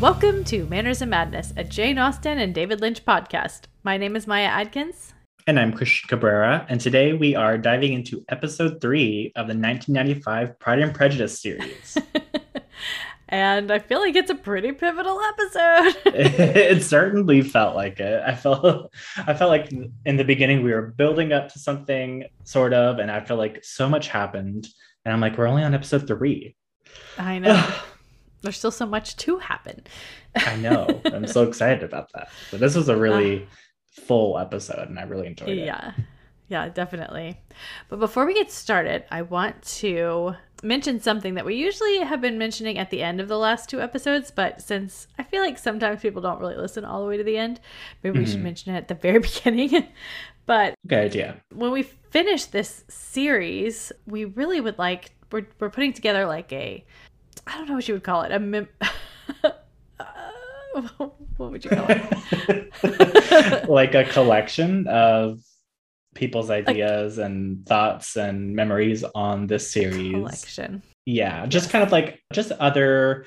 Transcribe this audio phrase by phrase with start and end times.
[0.00, 3.62] Welcome to Manners and Madness, a Jane Austen and David Lynch podcast.
[3.82, 5.12] My name is Maya Adkins.
[5.48, 6.64] And I'm Christian Cabrera.
[6.68, 11.98] And today we are diving into episode three of the 1995 Pride and Prejudice series.
[13.28, 15.96] and I feel like it's a pretty pivotal episode.
[16.14, 18.22] it certainly felt like it.
[18.24, 22.72] I felt I felt like in the beginning we were building up to something sort
[22.72, 24.68] of, and I feel like so much happened.
[25.04, 26.54] And I'm like, we're only on episode three.
[27.18, 27.74] I know.
[28.42, 29.82] There's still so much to happen.
[30.36, 31.00] I know.
[31.04, 32.30] I'm so excited about that.
[32.50, 33.46] But this was a really uh,
[34.02, 35.66] full episode and I really enjoyed it.
[35.66, 35.92] Yeah.
[36.48, 37.38] Yeah, definitely.
[37.88, 42.38] But before we get started, I want to mention something that we usually have been
[42.38, 46.00] mentioning at the end of the last two episodes, but since I feel like sometimes
[46.00, 47.60] people don't really listen all the way to the end,
[48.02, 48.20] maybe mm-hmm.
[48.20, 48.44] we should mm-hmm.
[48.44, 49.88] mention it at the very beginning.
[50.46, 51.36] but good idea.
[51.54, 56.84] When we finish this series, we really would like we're we're putting together like a
[57.48, 58.32] I don't know what you would call it.
[58.32, 58.68] A mem-
[61.38, 63.68] what would you call it?
[63.68, 65.40] like a collection of
[66.14, 70.12] people's ideas like, and thoughts and memories on this series.
[70.12, 70.82] Collection.
[71.06, 73.24] Yeah, just kind of like just other,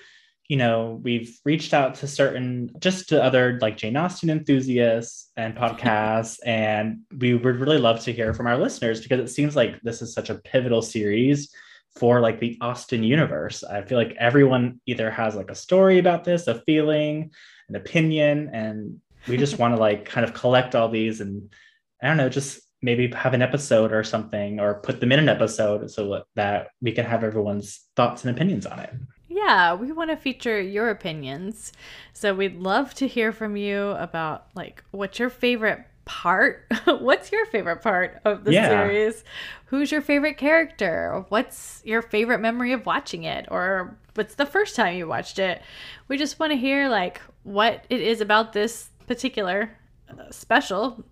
[0.48, 5.56] you know, we've reached out to certain, just to other like Jane Austen enthusiasts and
[5.56, 9.82] podcasts, and we would really love to hear from our listeners because it seems like
[9.82, 11.52] this is such a pivotal series
[11.96, 13.64] for like the Austen universe.
[13.64, 17.32] I feel like everyone either has like a story about this, a feeling,
[17.70, 21.54] an opinion, and we just want to like kind of collect all these and
[22.02, 25.30] I don't know, just maybe have an episode or something or put them in an
[25.30, 28.94] episode so that we can have everyone's thoughts and opinions on it.
[29.28, 31.72] Yeah, we want to feature your opinions.
[32.14, 36.66] So we'd love to hear from you about like what's your favorite part?
[36.86, 38.68] what's your favorite part of the yeah.
[38.68, 39.24] series?
[39.68, 41.26] Who's your favorite character?
[41.30, 43.48] What's your favorite memory of watching it?
[43.50, 45.62] Or what's the first time you watched it?
[46.10, 49.72] We just want to hear like what it is about this particular
[50.10, 51.04] uh, special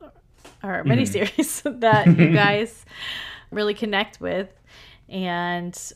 [0.63, 0.91] or mm-hmm.
[0.91, 1.79] miniseries mm.
[1.79, 2.85] that you guys
[3.51, 4.49] really connect with
[5.07, 5.93] and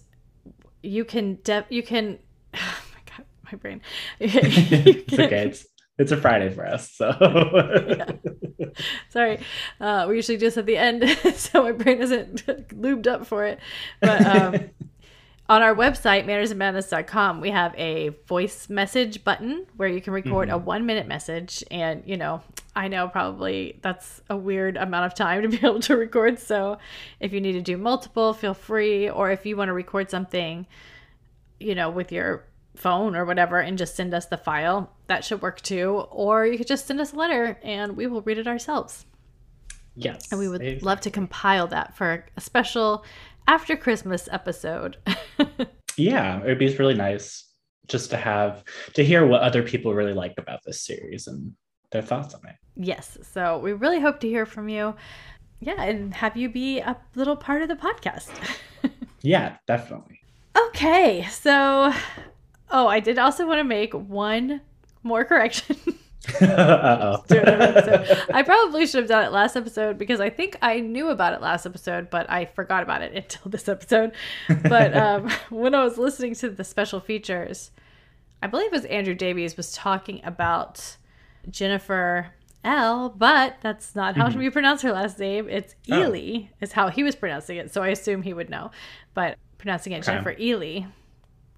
[0.81, 2.17] you can de- you can
[2.53, 3.81] oh my god my brain
[4.19, 5.66] it's okay it's
[5.97, 7.11] it's a Friday for us, so.
[7.97, 8.11] yeah.
[9.09, 9.39] Sorry,
[9.79, 13.59] uh, we usually just at the end, so my brain isn't lubed up for it.
[14.01, 14.69] But um,
[15.49, 20.55] on our website, mannersandmadness.com, we have a voice message button where you can record mm-hmm.
[20.55, 21.63] a one minute message.
[21.69, 22.41] And, you know,
[22.75, 26.39] I know probably that's a weird amount of time to be able to record.
[26.39, 26.79] So
[27.19, 29.09] if you need to do multiple, feel free.
[29.09, 30.65] Or if you want to record something,
[31.59, 32.45] you know, with your
[32.75, 34.91] phone or whatever and just send us the file.
[35.07, 36.06] That should work too.
[36.11, 39.06] Or you could just send us a letter and we will read it ourselves.
[39.95, 40.31] Yes.
[40.31, 40.85] And we would exactly.
[40.85, 43.06] love to compile that for a special
[43.47, 44.97] after Christmas episode.
[45.97, 47.50] yeah, it would be really nice
[47.88, 48.63] just to have
[48.94, 51.53] to hear what other people really like about this series and
[51.91, 52.56] their thoughts on it.
[52.75, 53.17] Yes.
[53.22, 54.95] So we really hope to hear from you.
[55.59, 58.29] Yeah, and have you be a little part of the podcast.
[59.22, 60.19] yeah, definitely.
[60.67, 61.94] Okay, so
[62.73, 64.59] Oh, I did also want to make one
[65.03, 65.78] more correction.
[66.41, 71.41] I probably should have done it last episode because I think I knew about it
[71.41, 74.13] last episode, but I forgot about it until this episode.
[74.47, 77.69] But um, when I was listening to the special features,
[78.41, 80.97] I believe it was Andrew Davies was talking about
[81.50, 82.31] Jennifer
[82.63, 84.39] L, but that's not how mm-hmm.
[84.39, 85.47] we pronounce her last name.
[85.47, 86.56] It's Ehle oh.
[86.59, 88.72] is how he was pronouncing it, so I assume he would know.
[89.13, 90.13] But pronouncing it okay.
[90.13, 90.88] Jennifer Ehle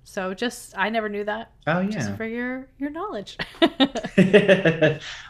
[0.06, 1.52] so just I never knew that.
[1.66, 1.90] Oh yeah.
[1.90, 3.38] Just for your your knowledge.
[3.62, 3.68] All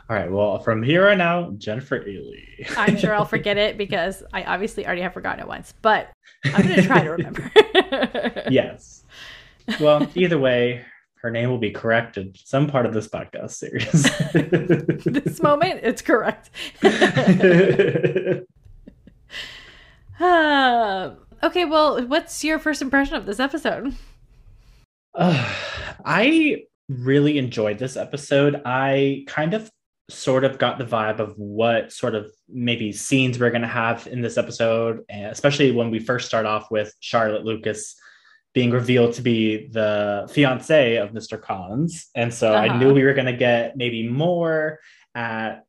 [0.09, 0.29] right.
[0.29, 2.67] Well, from here on out, Jennifer Ehle.
[2.77, 6.09] I'm sure I'll forget it because I obviously already have forgotten it once, but
[6.43, 7.51] I'm gonna try to remember.
[8.51, 9.05] yes.
[9.79, 10.85] Well, either way,
[11.21, 14.03] her name will be corrected some part of this podcast series.
[15.05, 16.49] this moment, it's correct.
[20.19, 23.95] Uh, okay, well, what's your first impression of this episode?
[25.15, 25.53] Uh,
[26.05, 28.61] I really enjoyed this episode.
[28.65, 29.71] I kind of
[30.09, 34.07] sort of got the vibe of what sort of maybe scenes we're going to have
[34.07, 37.95] in this episode, especially when we first start off with Charlotte Lucas
[38.53, 41.41] being revealed to be the fiance of Mr.
[41.41, 42.09] Collins.
[42.15, 42.73] And so uh-huh.
[42.73, 44.79] I knew we were going to get maybe more
[45.13, 45.64] at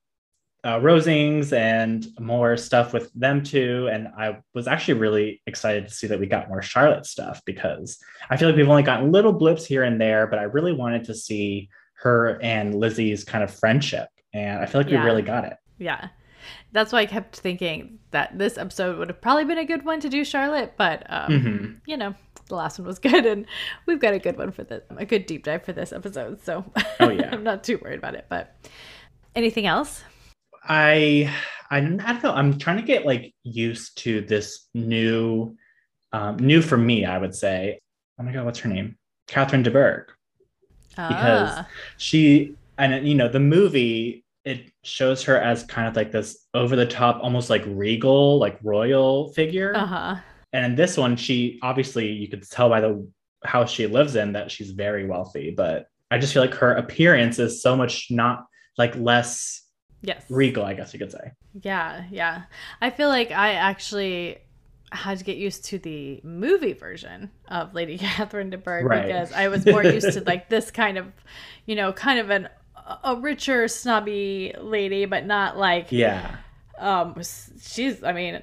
[0.67, 3.89] uh, Rosings and more stuff with them too.
[3.93, 7.99] And I was actually really excited to see that we got more Charlotte stuff because
[8.31, 11.05] I feel like we've only gotten little blips here and there, but I really wanted
[11.05, 11.69] to see
[11.99, 14.09] her and Lizzie's kind of friendship.
[14.35, 15.03] And I feel like yeah.
[15.03, 15.55] we really got it.
[15.79, 16.09] Yeah.
[16.73, 20.01] That's why I kept thinking that this episode would have probably been a good one
[20.01, 21.75] to do Charlotte, but um, mm-hmm.
[21.87, 22.13] you know,
[22.49, 23.47] the last one was good, and
[23.87, 26.45] we've got a good one for this, a good deep dive for this episode.
[26.45, 26.65] So,
[26.99, 27.29] Oh, yeah.
[27.33, 28.27] I'm not too worried about it.
[28.29, 28.57] But
[29.37, 30.03] anything else?
[30.69, 31.33] I,
[31.71, 32.33] I, I don't know.
[32.33, 35.57] I'm trying to get like used to this new,
[36.13, 37.81] um, new for me, I would say.
[38.19, 38.97] Oh my God, what's her name?
[39.29, 40.11] Catherine de Bourgh.
[40.91, 41.69] Because Ah,
[41.99, 46.77] she, and you know, the movie, it shows her as kind of like this over
[46.77, 49.75] the top, almost like regal, like royal figure.
[49.75, 50.17] uh huh.
[50.53, 53.07] And in this one, she obviously you could tell by the
[53.45, 57.39] house she lives in that she's very wealthy, but I just feel like her appearance
[57.39, 58.47] is so much not
[58.79, 59.63] like less
[60.03, 60.25] Yes.
[60.29, 61.33] regal, I guess you could say.
[61.63, 62.43] Yeah, yeah.
[62.81, 64.39] I feel like I actually
[64.93, 69.07] had to get used to the movie version of Lady Catherine de Bourgh Right.
[69.07, 71.07] because I was more used to like this kind of,
[71.67, 72.49] you know, kind of an
[73.03, 76.37] a richer snobby lady, but not like Yeah.
[76.79, 77.21] um
[77.61, 78.43] she's I mean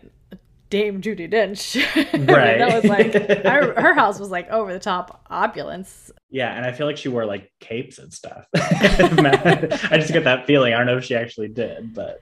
[0.69, 1.77] Dame Judi Dench.
[2.13, 2.57] I mean, Right.
[2.57, 3.13] that was like
[3.45, 6.11] her, her house was like over the top opulence.
[6.33, 8.47] Yeah, and I feel like she wore like capes and stuff.
[8.55, 10.73] I just get that feeling.
[10.73, 12.19] I don't know if she actually did, but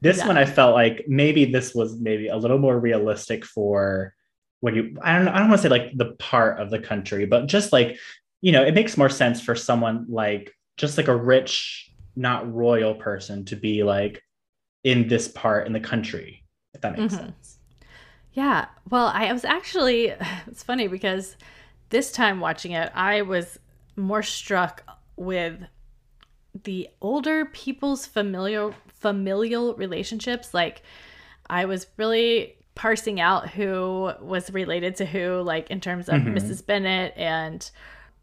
[0.00, 0.28] this Yeah.
[0.28, 4.14] one I felt like maybe this was maybe a little more realistic for
[4.60, 7.26] when you I don't I don't want to say like the part of the country,
[7.26, 7.98] but just like
[8.40, 12.94] you know, it makes more sense for someone like just like a rich, not royal
[12.94, 14.22] person to be like
[14.84, 16.42] in this part in the country,
[16.72, 17.18] if that makes Mhm.
[17.18, 17.58] sense.
[18.32, 18.68] Yeah.
[18.88, 20.14] Well, I was actually,
[20.46, 21.36] it's funny because
[21.90, 23.58] this time watching it, I was
[23.96, 24.82] more struck
[25.16, 25.60] with
[26.64, 30.52] the older people's familial familial relationships.
[30.52, 30.82] Like,
[31.48, 36.34] I was really parsing out who was related to who, like in terms of Mhm.
[36.38, 36.64] Mrs.
[36.64, 37.70] Bennet and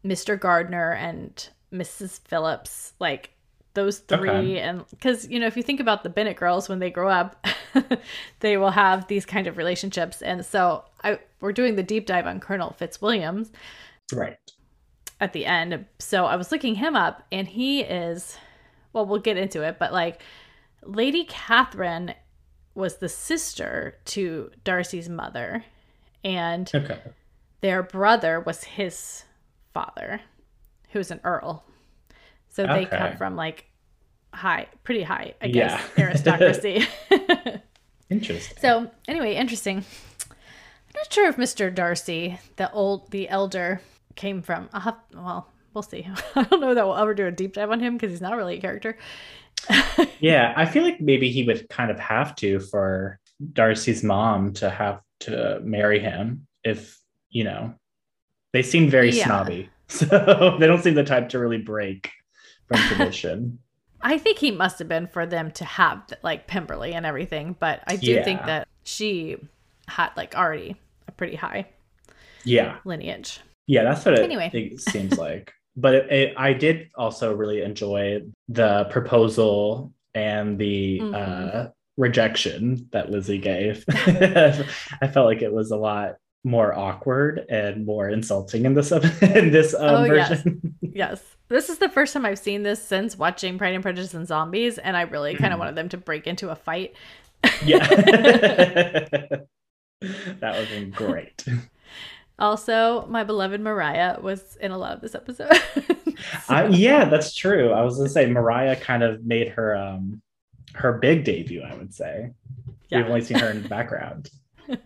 [0.04, 0.38] Mr.
[0.38, 2.20] Gardiner and Mrs.
[2.26, 2.94] Phillips.
[2.98, 3.30] Like,
[3.78, 4.58] those three Okay.
[4.58, 7.46] and because you know if you think about the bennet girls when they grow up
[8.40, 12.26] they will have these kind of relationships and so i we're doing the deep dive
[12.26, 13.50] on colonel fitzwilliams
[14.12, 14.36] Right.
[15.20, 18.36] at the end so i was looking him up and he is
[18.92, 20.20] well we'll get into it but like
[20.82, 22.14] lady catherine
[22.74, 25.64] was the sister to darcy's mother
[26.24, 26.98] and Okay.
[27.60, 29.24] their brother was his
[29.72, 30.20] father
[30.90, 31.64] who's an earl
[32.50, 33.66] so they come from like
[34.38, 36.04] high pretty high i guess Yeah.
[36.04, 36.86] aristocracy
[38.10, 38.56] Interesting.
[38.60, 39.78] so anyway interesting
[40.30, 43.80] i'm not sure if mr darcy the old the elder
[44.16, 47.30] came from I'll have, well we'll see i don't know that we'll ever do a
[47.30, 48.96] deep dive on him because he's not really a character
[50.20, 53.18] Yeah, I feel like maybe he would kind of have to for
[53.52, 56.98] Darcy's mom to have to marry him if,
[57.30, 57.74] you know,
[58.52, 59.26] they seem very Yeah.
[59.26, 59.68] snobby.
[59.88, 62.10] So they don't seem the type to really break
[62.68, 63.58] from tradition.
[64.02, 67.82] I think he must have been for them to have like pemberley and everything but
[67.86, 69.36] i do think that she
[69.86, 71.66] had like already a pretty high
[72.44, 72.76] yeah.
[72.84, 74.50] lineage Yeah, that's what it, Anyway.
[74.54, 75.52] it seems like.
[75.76, 81.14] But it, it, I did also really enjoy the proposal and the Mhm.
[81.14, 83.84] uh, rejection that Lizzie gave.
[85.02, 88.90] I felt like it was a lot more awkward and more insulting in this
[89.22, 90.28] in this um, Oh, yes.
[90.28, 90.74] version.
[90.80, 91.22] Yes.
[91.48, 94.76] This is the first time I've seen this since watching Pride and Prejudice and Zombies,
[94.78, 96.94] and I really kind of wanted them to break into a fight.
[97.64, 99.46] yeah, that
[100.00, 101.44] would have been great.
[102.38, 105.50] Also, my beloved Mariah was in a lot of this episode.
[106.48, 107.72] I, yeah, that's true.
[107.72, 110.20] I was gonna say Mariah kind of made her um
[110.74, 111.62] her big debut.
[111.62, 112.30] I would say
[112.90, 112.98] Yeah.
[112.98, 114.30] we've only seen her in the background.
[114.68, 114.84] Uh,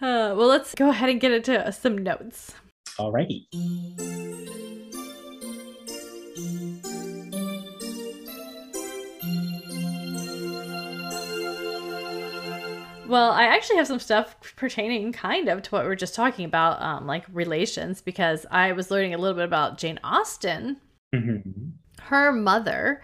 [0.00, 2.54] well, let's go ahead and get into some notes.
[2.98, 3.46] Alrighty.
[13.08, 16.44] Well, I actually have some stuff pertaining kind of to what we were just talking
[16.44, 20.76] about, um, like relations, because I was learning a little bit about Jane Austen.
[21.14, 21.72] Mhm.
[22.02, 23.02] Her mother,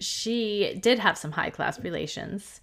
[0.00, 2.60] she did have some high class relations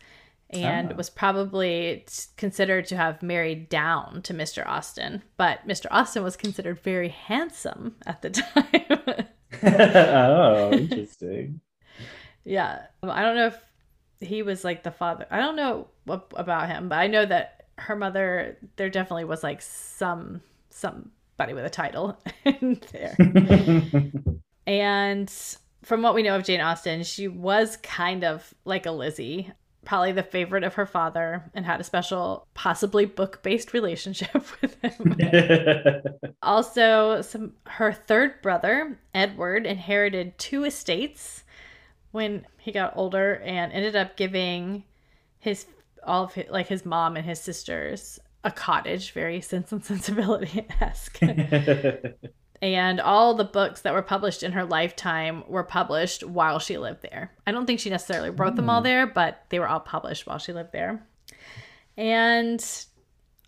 [0.50, 0.96] and Ah.
[0.96, 2.06] was probably
[2.38, 4.68] considered to have married down to Mr.
[4.68, 5.88] Austen, but Mr.
[5.90, 9.28] Austen was considered very handsome at the time.
[9.64, 11.62] oh, interesting.
[12.44, 12.84] Yeah.
[13.02, 13.60] I don't know if
[14.26, 15.26] he was like the father.
[15.30, 19.44] I don't know what about him, but I know that her mother there definitely was
[19.44, 23.16] like some somebody with a title in there.
[24.68, 25.32] and
[25.84, 29.52] from what we know of Jane Austen, she was kind of like a Lizzie,
[29.86, 35.16] probably the favorite of her father and had a special possibly book-based relationship with him.
[36.42, 41.43] also some her third brother edward inherited two estates
[42.14, 44.86] when he got older and ended up giving
[45.40, 45.66] his
[46.06, 50.66] all of his, like his mom and his sisters a cottage, very Sense and Sensibility
[50.82, 51.20] esque.
[52.62, 57.02] and all the books that were published in her lifetime were published while she lived
[57.02, 57.32] there.
[57.48, 58.86] I don't think she necessarily wrote them all Hmm.
[58.86, 61.06] there, but they were all published while she lived there.
[61.98, 62.64] And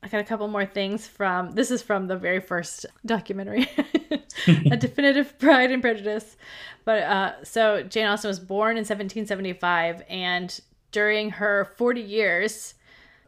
[0.05, 3.67] I got a couple more things from this is from the very first documentary,
[4.71, 6.37] A Definitive Pride and Prejudice.
[6.85, 10.59] But uh, so Jane Austen was born in 1775, and
[10.91, 12.75] during her 40 years,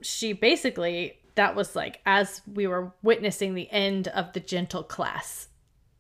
[0.03, 5.46] she basically, that was like as we were witnessing the end of the gentle class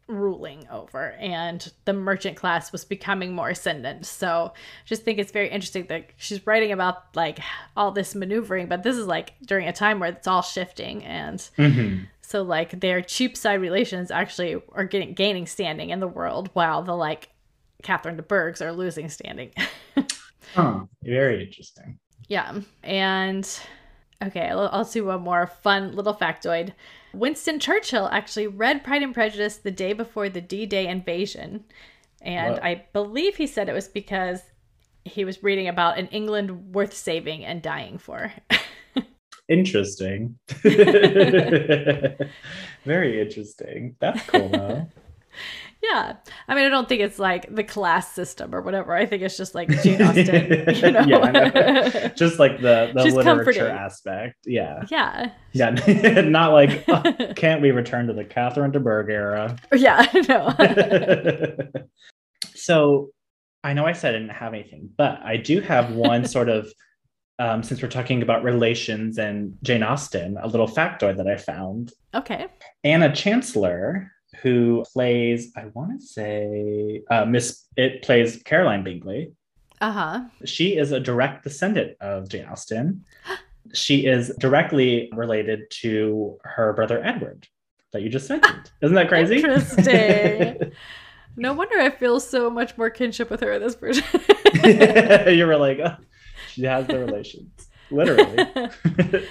[0.07, 4.53] ruling over and the merchant class was becoming more ascendant so
[4.85, 7.39] just think it's very interesting that she's writing about like
[7.75, 11.39] all this maneuvering but this is like during a time where it's all shifting and
[11.57, 12.07] Mhm.
[12.21, 16.95] so like their Cheapside relations actually are getting gaining standing in the world while the
[16.95, 17.27] like
[17.83, 19.51] catherine de Bourghs are losing standing.
[21.03, 21.99] Very interesting.
[22.27, 22.59] Yeah.
[22.83, 23.47] And
[24.23, 26.73] okay, I'll, I'll do one more fun little factoid.
[27.17, 31.63] Winston Churchill actually read Pride and Prejudice the day before the D Day invasion.
[32.21, 32.59] And.
[32.59, 34.41] I believe he said it was because
[35.05, 38.33] he was reading about an England worth saving and dying for.
[39.49, 40.37] Interesting.
[42.85, 43.95] Very interesting.
[43.99, 44.87] That's cool though.
[45.83, 46.15] yeah.
[46.47, 48.93] I mean, I don't think it's like the class system or whatever.
[48.95, 50.25] I think it's just like Jane Austen,
[50.75, 51.01] you know?
[51.01, 52.07] Yeah, know.
[52.15, 53.65] Just like the, the She's literature comforting.
[53.67, 54.35] aspect.
[54.45, 54.83] Yeah.
[54.89, 55.31] yeah.
[55.53, 55.69] Yeah.
[56.21, 57.03] Not like, oh,
[57.35, 59.55] can't we return to the Catherine de Bourgh era?
[59.73, 61.71] Yeah, I know.
[62.55, 63.09] so
[63.63, 66.71] I know I said I didn't have anything, but I do have one sort of,
[67.39, 71.93] um, since we're talking about relations and Jane Austen, a little factoid that I found.
[72.15, 72.47] okay.
[72.83, 79.33] Anna Chancellor, who plays, I want to say, uh, Miss, it plays Caroline Bingley.
[79.81, 80.21] Uh huh.
[80.45, 83.03] She is a direct descendant of Jane Austen.
[83.73, 87.49] She is directly related to her brother Edward
[87.91, 88.71] that you just mentioned.
[88.81, 89.35] Isn't that crazy?
[89.35, 90.71] Interesting.
[91.39, 94.03] No wonder I feel so much more kinship with her in this version.
[95.37, 95.95] you were like, oh,
[96.51, 97.66] she has the relations.
[97.91, 98.49] Literally.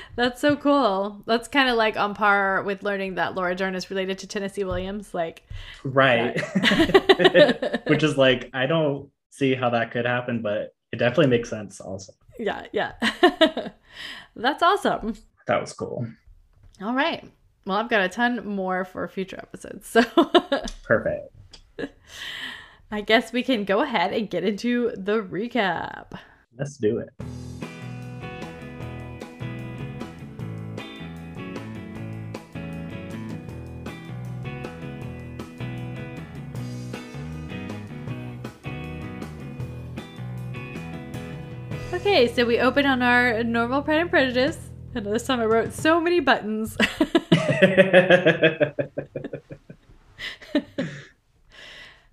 [0.17, 1.23] That's so cool.
[1.27, 4.65] That's kind of like on par with learning that Laura Dern is related to Tennessee
[4.65, 5.15] Williams.
[5.15, 5.43] Like,
[5.85, 6.41] right.
[7.87, 11.81] Which is like, I don't see how that could happen, but it definitely makes sense
[11.81, 12.13] also.
[12.39, 12.93] yeah, yeah.
[14.37, 15.15] That's awesome.
[15.47, 16.07] That was cool.
[16.83, 17.25] All right.
[17.65, 19.89] Well, I've got a ton more for future episodes.
[19.89, 20.03] So
[20.85, 21.33] Perfect.
[22.91, 26.19] I guess we can go ahead and get into the recap.
[26.57, 27.09] Let's do it.
[41.97, 44.59] Okay, so we open on our normal Pride and Prejudice.
[44.95, 46.77] And this time I wrote so many buttons.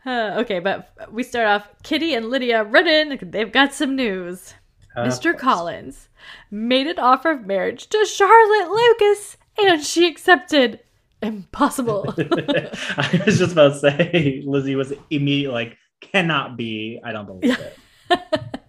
[0.06, 1.68] Uh, okay, but we start off.
[1.84, 3.20] Kitty and Lydia run in.
[3.24, 4.54] They've got some news.
[4.96, 5.38] Of Mr.
[5.38, 6.08] Collins
[6.50, 10.80] made an offer of marriage to Charlotte Lucas, and she accepted.
[11.22, 12.06] Impossible.
[12.18, 17.02] I was just about to say, Lizzie was immediately like, cannot be.
[17.04, 18.60] I don't believe it.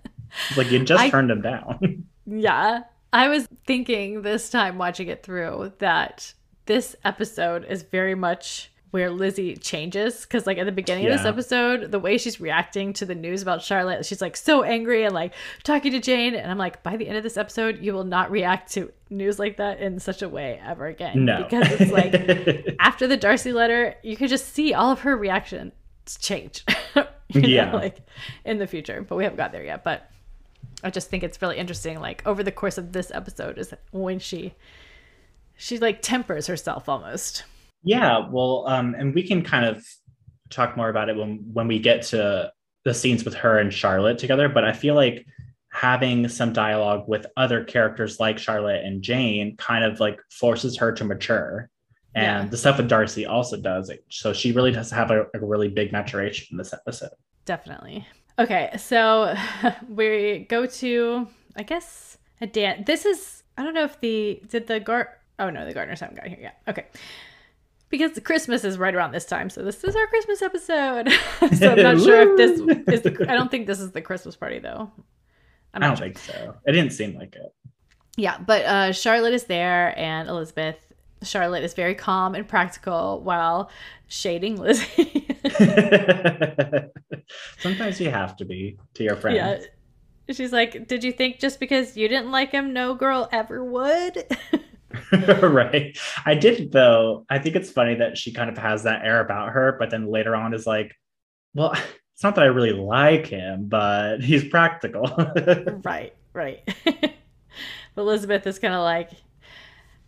[0.48, 2.04] It's like, you just I- turned him down.
[2.26, 2.82] yeah.
[3.12, 6.32] I was thinking this time watching it through that
[6.66, 11.26] this episode is very much where Lizzie changes because like at the beginning of this
[11.26, 15.12] episode the way she's reacting to the news about Charlotte she's like so angry and
[15.12, 15.32] like
[15.64, 18.30] talking to Jane and I'm like by the end of this episode you will not
[18.30, 21.42] react to news like that in such a way ever again no.
[21.42, 25.72] because it's like after the Darcy letter you could just see all of her reactions
[26.20, 26.64] change
[27.28, 27.72] you know, Yeah.
[27.74, 27.98] like
[28.44, 30.08] in the future but we haven't got there yet but
[30.82, 32.00] I just think it's really interesting.
[32.00, 34.54] Like over the course of this episode is when she
[35.56, 37.44] she like tempers herself almost.
[37.82, 39.84] Yeah, well, um, and we can kind of
[40.50, 42.52] talk more about it when when we get to
[42.84, 44.48] the scenes with her and Charlotte together.
[44.48, 45.26] But I feel like
[45.70, 50.92] having some dialogue with other characters like Charlotte and Jane kind of like forces her
[50.92, 51.68] to mature.
[52.14, 52.50] And Yeah.
[52.50, 54.04] the stuff with Darcy also does it.
[54.08, 57.10] So she really does have a, a really big maturation in this episode.
[57.44, 58.06] Definitely.
[58.38, 59.34] Okay, so
[59.88, 62.86] we go to I guess a dance.
[62.86, 65.08] This is I don't know if the did the guard.
[65.38, 66.60] Oh no, the Gardiners haven't got here yet.
[66.68, 66.86] Okay.
[67.90, 71.08] Because Christmas is right around this time, so this is our Christmas episode.
[71.56, 72.36] so I'm not sure if
[72.86, 73.26] this is the.
[73.28, 74.90] I don't think this is the Christmas party though.
[75.72, 76.06] I'm I don't sure.
[76.06, 76.54] think so.
[76.66, 77.54] It didn't seem like it.
[78.16, 80.76] Yeah, but uh, Charlotte is there, and Elizabeth.
[81.26, 83.70] Charlotte is very calm and practical while
[84.06, 85.26] shading Lizzie.
[87.58, 89.36] Sometimes you have to be to your friends.
[89.36, 89.60] yeah.
[90.34, 94.24] She's like, Did you think just because you didn't like him, no girl ever would?
[95.42, 95.98] right.
[96.24, 97.26] I did though.
[97.28, 100.06] I think it's funny that she kind of has that air about her, but then
[100.06, 100.94] later on is like,
[101.54, 101.72] well,
[102.14, 105.06] it's not that I really like him, but he's practical.
[105.84, 106.62] right, right.
[107.94, 109.10] But Elizabeth is kind of like,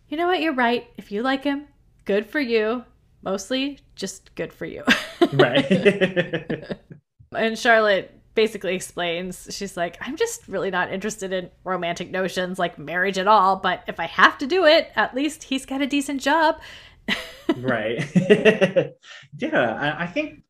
[0.09, 0.41] you know what?
[0.41, 0.89] You're right.
[0.97, 1.67] If you like him,
[2.05, 2.85] good for you.
[3.23, 4.85] Mostly just good for you.
[5.33, 5.67] right.
[7.37, 12.79] and Charlotte basically explains she's like i'm just really not interested in romantic notions like
[12.79, 15.87] marriage at all but if i have to do it at least he's got a
[15.87, 16.61] decent job
[17.57, 18.05] right
[19.39, 20.43] yeah I, I, think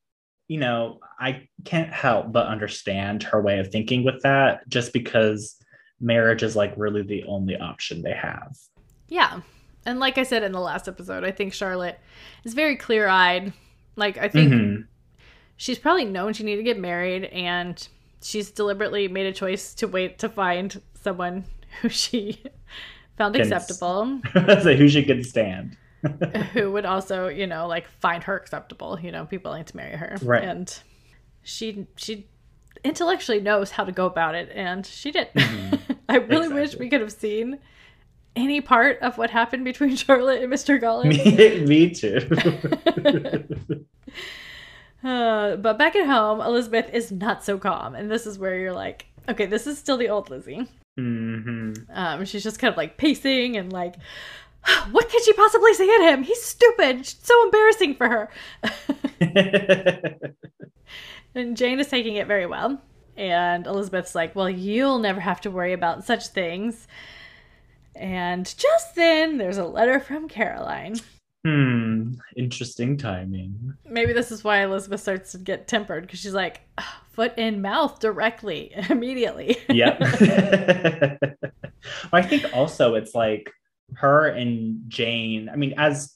[0.49, 5.57] you know i can't help but understand her way of thinking with that just because
[6.01, 8.57] marriage is like really the only option they have
[9.09, 9.41] yeah
[9.85, 11.99] and like i said in the last episode i think charlotte
[12.45, 13.53] is very clear-eyed
[13.97, 14.83] like i think mm-hmm
[15.57, 17.89] she's probably known she needed to get married and
[18.23, 21.45] she's deliberately made a choice to wait to find someone
[21.83, 22.43] who she
[23.17, 24.21] found can acceptable.
[24.35, 25.77] so who she could stand.
[26.53, 29.97] who would also, you know, like find her acceptable, you know, be willing to marry
[29.97, 30.17] her.
[30.23, 30.45] Right.
[30.45, 30.79] And
[31.43, 32.29] she she
[32.85, 35.33] intellectually knows how to go about it and she did.
[35.35, 35.93] Mm-hmm.
[36.09, 36.61] I really exactly.
[36.61, 37.59] wish we could have seen
[38.37, 40.81] any part of what happened between Charlotte and Mr.
[40.81, 41.09] Gollum.
[41.09, 43.85] me, me too.
[45.05, 48.73] Uh, but back at home, Elizabeth is not so calm, and this is where you're
[48.73, 50.67] like, okay, this is still the old Lizzie.
[50.99, 51.75] Mm-hmm.
[51.93, 53.95] Um, she's just kind of like pacing and like,
[54.91, 56.25] what could she possibly say at him?
[56.25, 57.01] He's stupid.
[57.01, 58.31] It's so embarrassing for her.
[61.37, 62.81] and Jane is taking it very well.
[63.17, 66.89] And Elizabeth's like, well, you'll never have to worry about such things.
[67.97, 70.97] And just then, there's a letter from Caroline.
[71.47, 73.75] Hmm, interesting timing.
[73.89, 76.63] Maybe this is why Elizabeth starts to get tempered because she's like,
[77.13, 79.57] foot in mouth directly, immediately.
[79.69, 79.99] yep.
[82.13, 83.51] I think also it's like
[83.95, 85.49] her and Jane.
[85.49, 86.15] I mean, as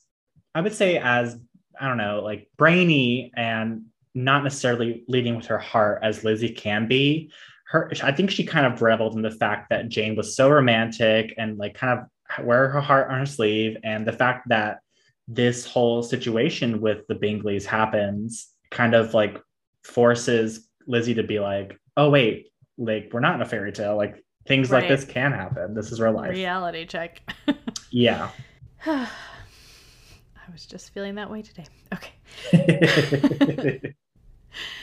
[0.55, 1.39] I would say, as
[1.81, 6.89] I don't know, like brainy and not necessarily leading with her heart as Lizzie can
[6.89, 7.31] be.
[7.71, 11.35] Her, I think she kind of reveled in the fact that Jane was so romantic
[11.39, 14.81] and like kind of wear her heart on her sleeve, and the fact that
[15.29, 19.41] this whole situation with the Bingleys happens kind of like
[19.85, 23.97] forces Lizzie to be like, oh, wait, like we're not in a fairy tale.
[23.97, 24.81] Like things right.
[24.81, 25.75] like this can happen.
[25.75, 26.33] This is real life.
[26.33, 27.23] Reality check.
[27.91, 28.31] yeah.
[28.87, 29.09] I
[30.51, 31.67] was just feeling that way today.
[31.95, 32.13] Okay.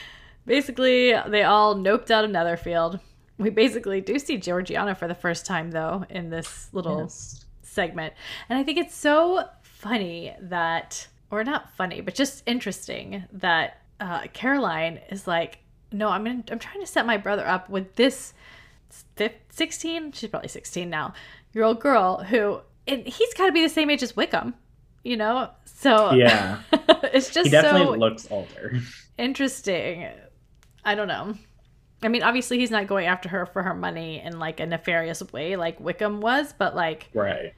[0.48, 2.98] basically, they all noped out of Netherfield.
[3.38, 7.44] We basically do see Georgiana for the first time, though, in this little yes.
[7.62, 8.14] segment.
[8.48, 14.22] And I think it's so funny that, or not funny, but just interesting that uh,
[14.32, 15.58] Caroline is like,
[15.92, 18.34] no, I'm in, I'm trying to set my brother up with this
[19.50, 21.14] 16, she's probably 16 now,
[21.52, 24.54] year old girl who, and he's got to be the same age as Wickham,
[25.04, 25.50] you know?
[25.64, 28.80] So yeah, it's just he definitely so looks older.
[29.18, 30.08] Interesting.
[30.88, 31.34] I don't know.
[32.02, 35.22] I mean, obviously he's not going after her for her money in like a nefarious
[35.32, 37.52] way like Wickham was, but like right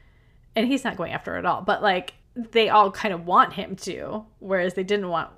[0.57, 3.53] and he's not going after her at all but like they all kind of want
[3.53, 5.31] him to whereas they didn't want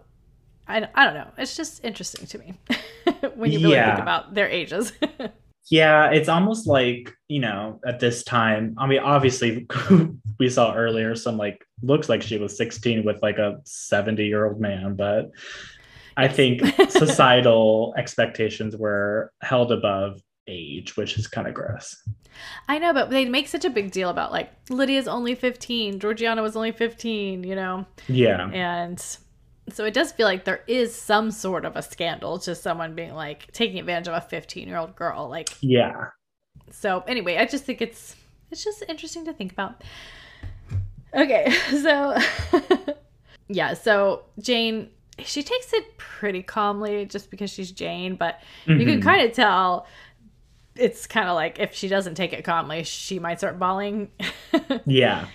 [0.68, 2.54] i, I don't know it's just interesting to me
[3.34, 3.94] when you really yeah.
[3.94, 4.92] think about their ages
[5.70, 9.66] yeah it's almost like you know at this time i mean obviously
[10.38, 14.46] we saw earlier some like looks like she was 16 with like a 70 year
[14.46, 15.30] old man but
[16.16, 21.96] I think societal expectations were held above age, which is kind of gross.
[22.68, 26.42] I know, but they make such a big deal about like Lydia's only 15, Georgiana
[26.42, 27.86] was only 15, you know?
[28.08, 28.50] Yeah.
[28.50, 29.04] And
[29.68, 33.14] so it does feel like there is some sort of a scandal to someone being
[33.14, 35.28] like taking advantage of a 15 year old girl.
[35.28, 36.08] Like, yeah.
[36.70, 38.16] So anyway, I just think it's
[38.50, 39.82] it's just interesting to think about.
[41.14, 42.16] Okay, so
[43.48, 48.80] yeah, so Jane she takes it pretty calmly just because she's Jane, but mm-hmm.
[48.80, 49.08] you can mm-hmm.
[49.08, 49.86] kind of tell
[50.74, 54.10] it's kind of like if she doesn't take it calmly, she might start bawling.
[54.86, 55.26] yeah.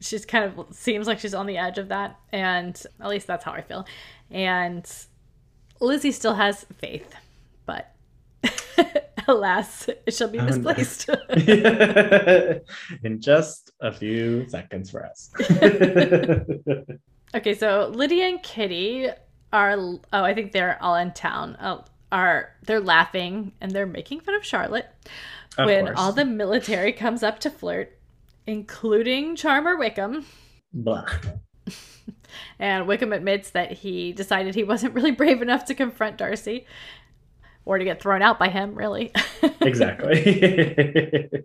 [0.00, 2.18] She's kind of seems like she's on the edge of that.
[2.32, 3.86] And at least that's how I feel.
[4.30, 4.90] And
[5.80, 7.14] Lizzie still has faith,
[7.66, 7.92] but
[9.28, 11.08] alas, it shall be misplaced.
[13.02, 15.30] In just a few seconds for us.
[17.34, 19.08] Okay, so Lydia and Kitty
[19.52, 21.56] are, oh, I think they're all in town.
[21.60, 24.88] Oh, are they're laughing and they're making fun of Charlotte
[25.58, 25.98] of when course.
[25.98, 27.98] all the military comes up to flirt,
[28.46, 30.24] including Charmer Wickham.
[30.72, 31.06] Blah.
[32.58, 36.66] and Wickham admits that he decided he wasn't really brave enough to confront Darcy
[37.64, 39.12] or to get thrown out by him, really.
[39.60, 41.30] exactly.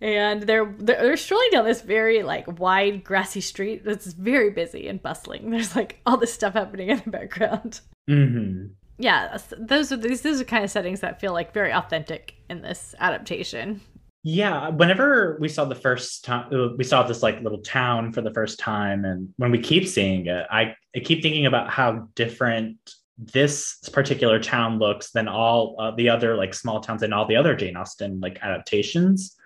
[0.00, 5.02] and they're they're strolling down this very like wide grassy street that's very busy and
[5.02, 5.50] bustling.
[5.50, 7.80] There's like all this stuff happening in the background.
[8.08, 8.66] Mm-hmm.
[8.98, 12.62] Yeah, those are these those are kind of settings that feel like very authentic in
[12.62, 13.80] this adaptation.
[14.26, 18.22] Yeah, whenever we saw the first time, uh, we saw this like little town for
[18.22, 22.08] the first time, and when we keep seeing it, I, I keep thinking about how
[22.14, 22.78] different
[23.18, 27.36] this particular town looks than all uh, the other like small towns and all the
[27.36, 29.36] other Jane Austen like adaptations.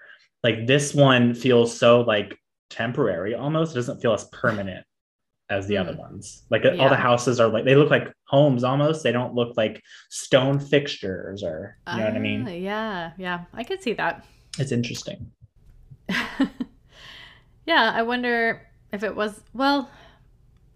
[0.42, 2.38] Like this one feels so like
[2.70, 3.72] temporary almost.
[3.72, 4.84] It doesn't feel as permanent
[5.50, 6.44] as the other ones.
[6.50, 6.76] Like yeah.
[6.76, 9.02] all the houses are like they look like homes almost.
[9.02, 12.46] They don't look like stone fixtures or you know uh, what I mean?
[12.46, 13.44] Ah, yeah, yeah.
[13.54, 14.24] I could see that.
[14.58, 15.30] It's interesting.
[17.66, 19.90] yeah, I wonder if it was well,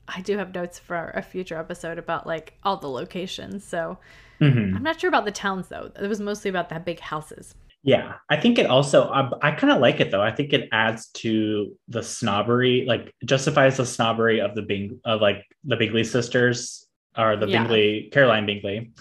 [0.09, 3.65] I do have notes for a future episode about like all the locations.
[3.65, 3.99] So
[4.41, 4.77] mm-hmm.
[4.77, 5.91] I'm not sure about the towns though.
[6.01, 7.55] It was mostly about the big houses.
[7.85, 9.09] Yeah, I think it also.
[9.09, 10.23] I, I kind of like it though.
[10.23, 15.21] I think it adds to the snobbery, like justifies the snobbery of the Bing of
[15.21, 16.87] like the Bingley sisters
[17.19, 17.59] or the yeah.
[17.59, 18.93] Bingley Caroline Bingley,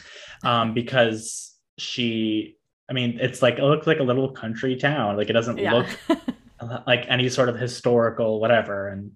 [0.44, 2.58] um, because she.
[2.90, 5.16] I mean, it's like it looks like a little country town.
[5.16, 5.74] Like it doesn't yeah.
[5.74, 5.88] look
[6.88, 9.12] like any sort of historical whatever, and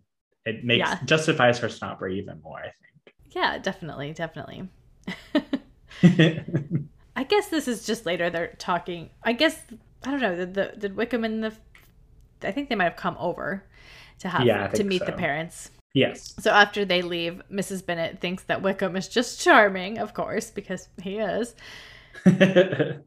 [0.45, 0.99] it makes yeah.
[1.06, 2.60] justifies her snobbery even more.
[2.60, 3.15] I think.
[3.36, 4.69] Yeah, definitely, definitely.
[7.15, 8.30] I guess this is just later.
[8.30, 9.10] They're talking.
[9.23, 9.60] I guess
[10.04, 10.36] I don't know.
[10.36, 11.54] Did, the, did Wickham and the
[12.43, 13.63] I think they might have come over
[14.19, 15.06] to have yeah, to meet so.
[15.06, 15.71] the parents.
[15.93, 16.36] Yes.
[16.39, 17.86] So after they leave, Mrs.
[17.86, 21.56] Bennet thinks that Wickham is just charming, of course, because he is.
[22.23, 23.01] but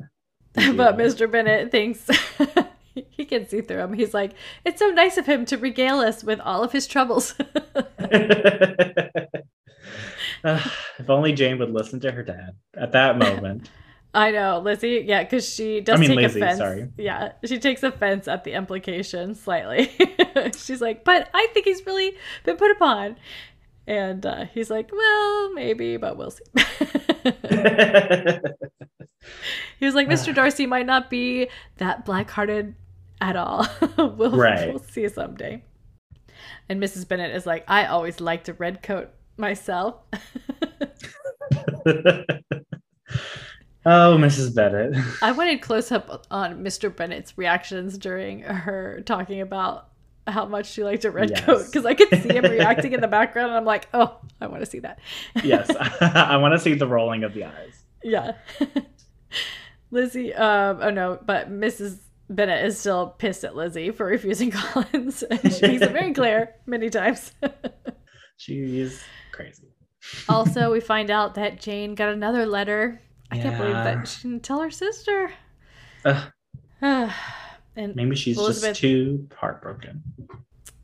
[0.54, 1.30] Mr.
[1.30, 2.08] Bennet thinks
[3.10, 3.92] he can see through him.
[3.92, 4.32] He's like,
[4.64, 8.18] "It's so nice of him to regale us with all of his troubles." uh,
[10.44, 13.70] if only Jane would listen to her dad at that moment.
[14.14, 15.04] I know, Lizzie.
[15.06, 16.58] Yeah, because she does I mean, take Lizzie, offense.
[16.58, 16.88] Sorry.
[16.96, 19.90] Yeah, she takes offense at the implication slightly.
[20.56, 23.16] She's like, "But I think he's really been put upon,"
[23.86, 26.42] and uh, he's like, "Well, maybe, but we'll see."
[29.78, 30.34] he was like, "Mr.
[30.34, 32.74] Darcy might not be that black-hearted
[33.20, 33.66] at all.
[33.98, 34.68] we'll, right.
[34.68, 35.62] we'll see someday."
[36.70, 37.06] And Mrs.
[37.06, 39.96] Bennet is like, "I always liked a red coat myself."
[43.90, 44.54] Oh, Mrs.
[44.54, 45.02] Bennet.
[45.22, 46.94] I wanted close up on Mr.
[46.94, 49.88] Bennet's reactions during her talking about
[50.26, 51.42] how much she liked a red yes.
[51.42, 54.46] coat because I could see him reacting in the background, and I'm like, oh, I
[54.48, 54.98] want to see that.
[55.42, 55.70] yes,
[56.02, 57.82] I want to see the rolling of the eyes.
[58.04, 58.32] Yeah.
[59.90, 61.98] Lizzie, um, oh no, but Mrs.
[62.28, 66.56] Bennet is still pissed at Lizzie for refusing Collins, and she makes it very clear
[66.66, 67.32] many times.
[68.36, 69.68] She's crazy.
[70.28, 73.42] also, we find out that Jane got another letter I yeah.
[73.42, 75.30] can't believe that she didn't tell her sister.
[76.80, 77.12] and
[77.76, 80.02] maybe she's Elizabeth, just too heartbroken.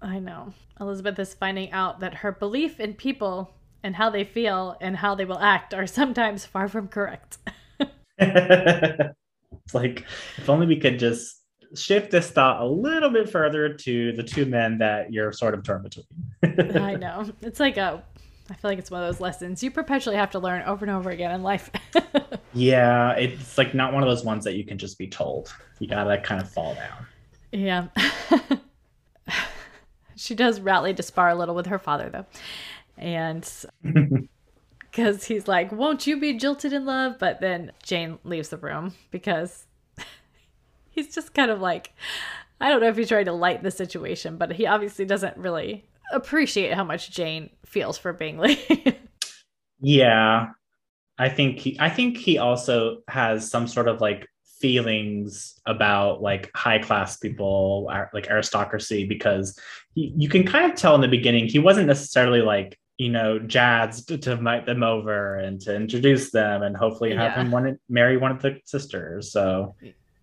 [0.03, 0.53] I know.
[0.81, 5.15] Elizabeth is finding out that her belief in people and how they feel and how
[5.15, 7.39] they will act are sometimes far from correct.
[8.19, 10.05] it's like
[10.37, 11.43] if only we could just
[11.77, 15.63] shift this thought a little bit further to the two men that you're sort of
[15.63, 16.77] torn between.
[16.83, 17.31] I know.
[17.41, 18.03] It's like a
[18.51, 20.95] I feel like it's one of those lessons you perpetually have to learn over and
[20.95, 21.71] over again in life.
[22.53, 25.55] yeah, it's like not one of those ones that you can just be told.
[25.79, 27.07] You gotta kind of fall down.
[27.53, 27.87] Yeah.
[30.17, 32.27] she does rally to spar a little with her father, though.
[32.99, 33.49] And
[34.91, 37.19] because he's like, Won't you be jilted in love?
[37.19, 39.67] But then Jane leaves the room because
[40.91, 41.93] he's just kind of like,
[42.61, 45.85] I don't know if he's trying to light the situation, but he obviously doesn't really
[46.13, 48.59] appreciate how much Jane feels for Bingley.
[49.81, 50.49] yeah.
[51.19, 54.29] I think he I think he also has some sort of like
[54.61, 59.59] feelings about like high class people like aristocracy because
[59.95, 63.39] he, you can kind of tell in the beginning he wasn't necessarily like you know
[63.39, 67.43] jazzed to, to invite them over and to introduce them and hopefully have yeah.
[67.43, 69.75] him want marry one of the sisters so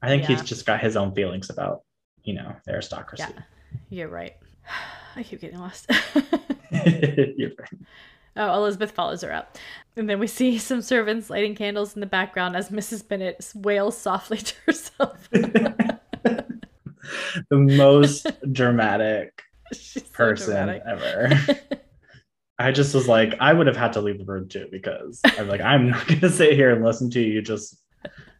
[0.02, 0.30] i think yeah.
[0.30, 1.82] he's just got his own feelings about
[2.24, 3.42] you know aristocracy yeah
[3.90, 4.38] you're right
[5.16, 5.90] I keep getting lost.
[8.38, 9.58] Oh, Elizabeth follows her up.
[9.98, 13.06] And then we see some servants lighting candles in the background as Mrs.
[13.06, 15.30] Bennet wails softly to herself.
[15.32, 15.98] the
[17.52, 19.42] most dramatic
[20.14, 20.84] person dramatic.
[20.88, 21.60] ever.
[22.58, 25.50] I just was like, I would have had to leave the room too because I'm
[25.50, 27.82] like, I'm not going to sit here and listen to you just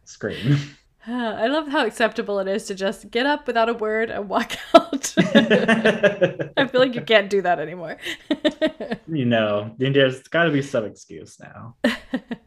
[0.04, 0.58] scream.
[1.06, 4.52] I love how acceptable it is to just get up without a word and walk
[4.74, 5.14] out.
[5.18, 7.96] I feel like you can't do that anymore.
[9.08, 11.76] you know, there's got to be some excuse now.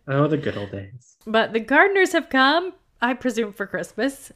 [0.08, 1.18] Oh, the good old days.
[1.28, 4.32] But the Gardiners have come, I presume, for Christmas.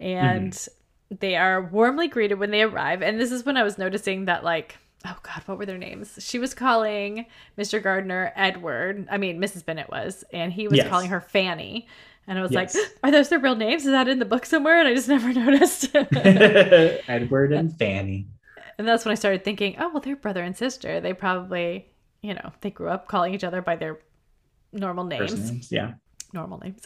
[0.00, 0.74] And mm-hmm.
[1.20, 3.02] They are warmly greeted when they arrive.
[3.02, 6.18] And this is when I was noticing that, like, oh God, what were their names?
[6.20, 7.26] She was calling
[7.58, 7.82] Mr.
[7.82, 9.06] Gardiner Edward.
[9.10, 9.64] I mean, Mrs.
[9.64, 10.24] Bennet was.
[10.32, 10.88] And he was Yes.
[10.88, 11.86] calling her Fanny.
[12.26, 12.74] And I was Yes.
[12.74, 13.84] like, are those their real names?
[13.84, 14.78] Is that in the book somewhere?
[14.78, 15.90] And I just never noticed.
[16.14, 18.26] Edward and Fanny.
[18.78, 21.00] and that's when I started thinking, oh, well, they're brother and sister.
[21.00, 21.86] They probably,
[22.22, 23.98] you know, they grew up calling each other by their
[24.72, 25.50] normal names.
[25.50, 25.94] Names, yeah.
[26.32, 26.80] Normal names.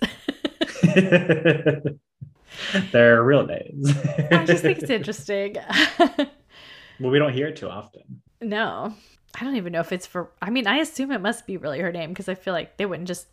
[2.92, 3.90] Their real names.
[4.30, 5.56] I just think it's interesting.
[5.98, 8.22] well, we don't hear it too often.
[8.40, 8.94] no,
[9.38, 10.30] I don't even know if it's for.
[10.40, 12.86] I mean, I assume it must be really her name because I feel like they
[12.86, 13.26] wouldn't just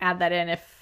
[0.00, 0.79] add that in if.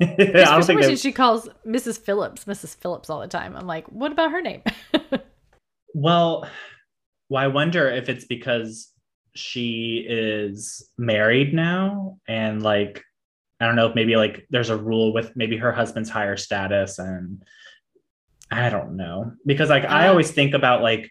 [0.00, 1.98] I Because for some think reason she calls Mrs.
[1.98, 2.76] Phillips Mrs.
[2.76, 3.56] Phillips all the time.
[3.56, 4.62] I'm like, what about her name?
[5.94, 6.48] well,
[7.28, 8.92] well, I wonder if it's because
[9.34, 13.02] she is married now and like
[13.60, 16.98] I don't know if maybe like there's a rule with maybe her husband's higher status
[16.98, 17.42] and
[18.50, 20.10] I don't know because like I Uh.
[20.10, 21.10] always think about like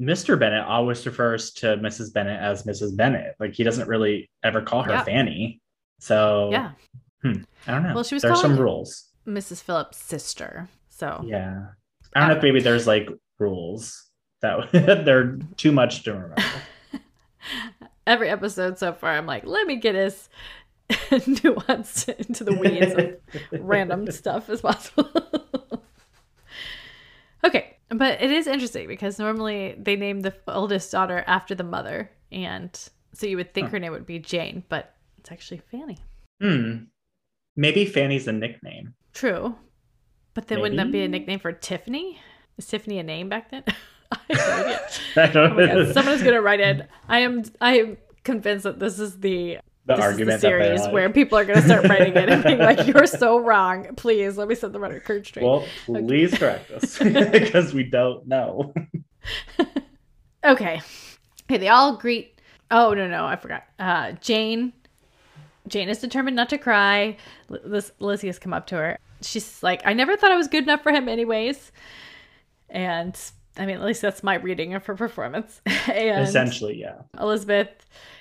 [0.00, 0.38] Mr.
[0.40, 2.14] Bennet always refers to Mrs.
[2.14, 2.96] Bennet as Mrs.
[2.96, 3.34] Bennet.
[3.38, 5.04] Like he doesn't really ever call her Yeah.
[5.04, 5.60] Fanny.
[5.98, 6.70] So yeah,
[7.24, 7.32] I
[7.66, 7.94] don't know.
[7.94, 9.08] Well, she was there's some rules.
[9.26, 9.62] Mrs.
[9.62, 10.68] Phillips' sister.
[10.88, 11.66] So Yeah.
[12.14, 14.10] I don't know if maybe there's like rules
[14.42, 16.36] that they're too much to remember.
[18.06, 20.28] every episode so far, I'm like, let me get as
[20.90, 25.08] nuanced into the weeds of random stuff as possible.
[27.44, 32.10] okay, but it is interesting because normally they name the oldest daughter after the mother,
[32.32, 32.76] and
[33.12, 33.72] so you would think Huh.
[33.72, 35.98] her name would be Jane, but it's actually Fanny.
[36.40, 36.84] Hmm.
[37.60, 38.94] Maybe Fanny's a nickname.
[39.12, 39.54] True,
[40.32, 42.18] but then wouldn't that be a nickname for Tiffany?
[42.56, 43.64] Is Tiffany a name back then?
[44.12, 44.88] I have no idea.
[45.16, 46.86] I don't Oh god, someone is gonna write in.
[47.06, 50.88] I am I am convinced that this is the the this argument is the series
[50.88, 53.94] where people are gonna start writing in and being like, "You're so wrong.
[53.94, 58.72] Please let me set the record straight." Well, please correct us because we don't know.
[60.42, 60.80] okay,
[61.44, 61.58] okay.
[61.58, 62.40] They all greet.
[62.70, 63.64] Oh no no, I forgot.
[63.78, 64.72] Uh, Jane.
[65.70, 67.16] Jane is determined not to cry.
[67.48, 68.98] Liz- Lizzie has come up to her.
[69.22, 71.72] She's like, "I never thought I was good enough for him, anyways."
[72.68, 73.18] And
[73.56, 75.60] I mean, at least that's my reading of her performance.
[75.66, 77.02] and Essentially, yeah.
[77.18, 77.68] Elizabeth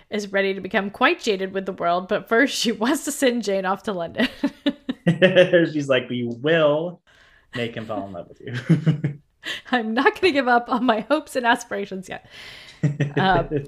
[0.09, 3.43] is ready to become quite jaded with the world, but first she wants to send
[3.43, 4.27] Jane off to London.
[5.71, 7.01] She's like, we will
[7.55, 9.19] make him fall in love with you.
[9.71, 12.25] I'm not going to give up on my hopes and aspirations yet.
[13.15, 13.65] Um,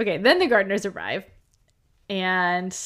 [0.00, 1.24] okay, then the Gardiners arrive,
[2.12, 2.76] and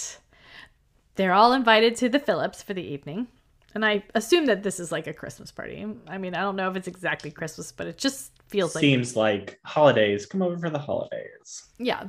[1.16, 3.26] they're all invited to the Phillips for the evening.
[3.74, 5.84] And I assume that this is like a Christmas party.
[6.08, 9.16] I mean, I don't know if it's exactly Christmas, but it just feels like Seems
[9.16, 10.24] like holidays.
[10.26, 11.64] Come over for the holidays.
[11.78, 12.04] yeah.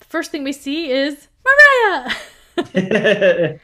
[0.00, 2.14] The first thing we see is Mariah.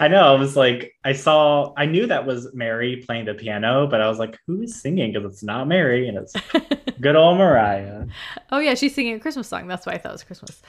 [0.00, 0.22] I know.
[0.34, 4.08] I was like, I saw, I knew that was Mary playing the piano, but I
[4.08, 5.12] was like, who is singing?
[5.12, 6.34] Because it's not Mary and it's
[7.00, 8.06] good old Mariah.
[8.52, 9.66] oh yeah, she's singing a Christmas song.
[9.68, 10.62] That's why I thought it was Christmas.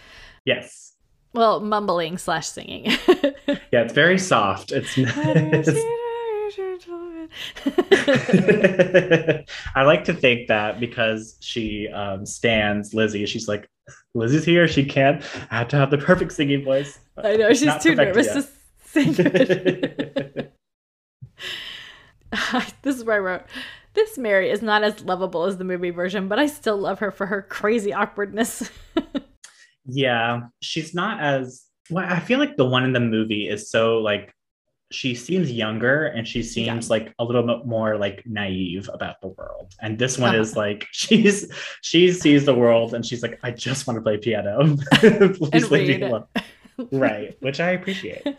[0.45, 0.93] Yes.
[1.37, 2.91] Well, mumbling slash singing.
[3.71, 4.71] Yeah, it's very soft.
[4.71, 4.97] It's,
[9.75, 13.67] I like to think that because she um, stands Lizzie, she's like,
[14.13, 14.69] Lizzie's here.
[14.69, 15.21] She can't.
[15.51, 16.97] I have to have the perfect singing voice.
[17.21, 18.47] I know she's Not too nervous to
[18.85, 19.15] sing.
[19.17, 20.53] it.
[22.83, 23.41] this is where I wrote.
[23.93, 27.11] This Mary is not as lovable as the movie version, but I still love her
[27.11, 28.71] for her crazy awkwardness.
[29.87, 31.63] Yeah, she's not as.
[31.89, 34.33] Well, I feel like the one in the movie is so like
[34.91, 39.27] she seems younger and she seems like a little bit more like naive about the
[39.27, 39.73] world.
[39.81, 43.87] And this one is like she's she sees the world and she's like, I just
[43.87, 44.77] want to play piano.
[44.93, 46.25] Please leave me alone.
[46.91, 48.25] Right, which I appreciate.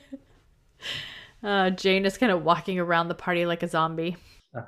[1.40, 4.16] Uh, Jane is kind of walking around the party like a zombie.
[4.56, 4.64] Ugh.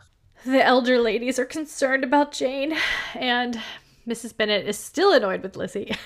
[0.46, 2.76] The elder ladies are concerned about Jane,
[3.14, 3.60] and
[4.06, 4.36] Mrs.
[4.36, 5.96] Bennet is still annoyed with Lizzie.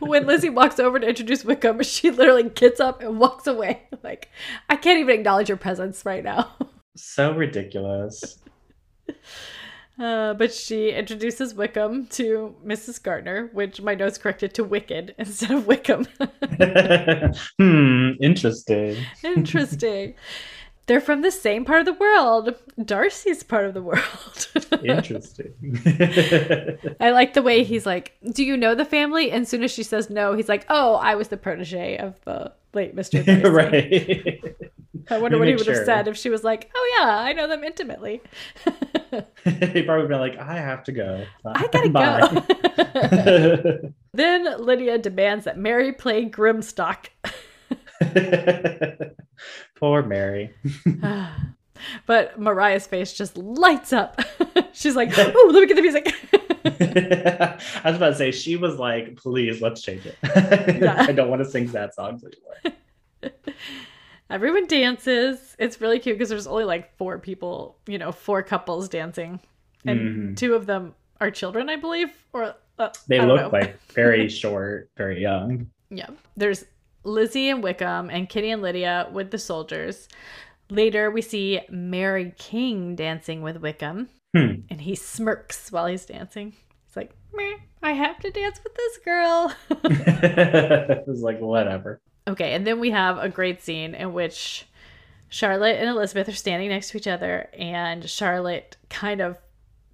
[0.00, 3.82] When Lizzie walks over to introduce Wickham, she literally gets up and walks away.
[4.02, 4.30] Like,
[4.68, 6.52] I can't even acknowledge your presence right now.
[6.96, 8.38] so ridiculous.
[9.96, 13.00] Uh, but she introduces Wickham to Mrs.
[13.00, 16.06] Gardiner, which my notes corrected to Wicked instead of Wickham.
[17.60, 18.96] hmm, interesting.
[19.22, 20.14] Interesting.
[20.86, 22.54] They're from the same part of the world.
[22.84, 24.48] Darcy's part of the world.
[24.84, 25.54] Interesting.
[27.00, 29.30] I like the way he's like, Do you know the family?
[29.30, 32.14] And as soon as she says no, he's like, Oh, I was the protege of
[32.24, 33.24] the late Mr.
[33.42, 33.48] Darcy.
[33.48, 34.56] right.
[35.10, 37.46] I wonder what he would have said if she was like, Oh, yeah, I know
[37.48, 38.20] them intimately.
[39.44, 41.24] He'd probably been like, I have to go.
[41.46, 42.42] I gotta Bye.
[43.80, 43.92] go.
[44.12, 47.06] then Lydia demands that Mary play Grimstock.
[49.76, 50.54] Poor Mary.
[52.06, 54.18] But Mariah's face just lights up.
[54.72, 56.14] She's like, "Oh, let me get the music."
[57.84, 60.16] I was about to say she was like, "Please, let's change it.
[60.24, 60.94] Yeah.
[61.06, 63.34] I don't want to sing sad songs anymore."
[64.30, 65.56] Everyone dances.
[65.58, 69.40] It's really cute because there's only like four people, you know, four couples dancing,
[69.84, 70.36] and Mhm.
[70.38, 73.58] two of them are children, I believe, or uh, They I don't look know.
[73.58, 75.70] like very short, very young.
[75.90, 76.08] Yeah.
[76.36, 76.64] There's
[77.04, 80.08] Lizzie and Wickham and Kitty and Lydia with the soldiers.
[80.70, 84.62] Later, we see Mary King dancing with Wickham, Hmm.
[84.70, 86.54] and he smirks while he's dancing.
[86.86, 87.10] He's like,
[87.82, 89.52] I have to dance with this girl.
[89.70, 92.00] it was like whatever.
[92.26, 94.66] okay, and then we have a great scene in which
[95.28, 99.36] Charlotte and Elizabeth are standing next to each other, and Charlotte kind of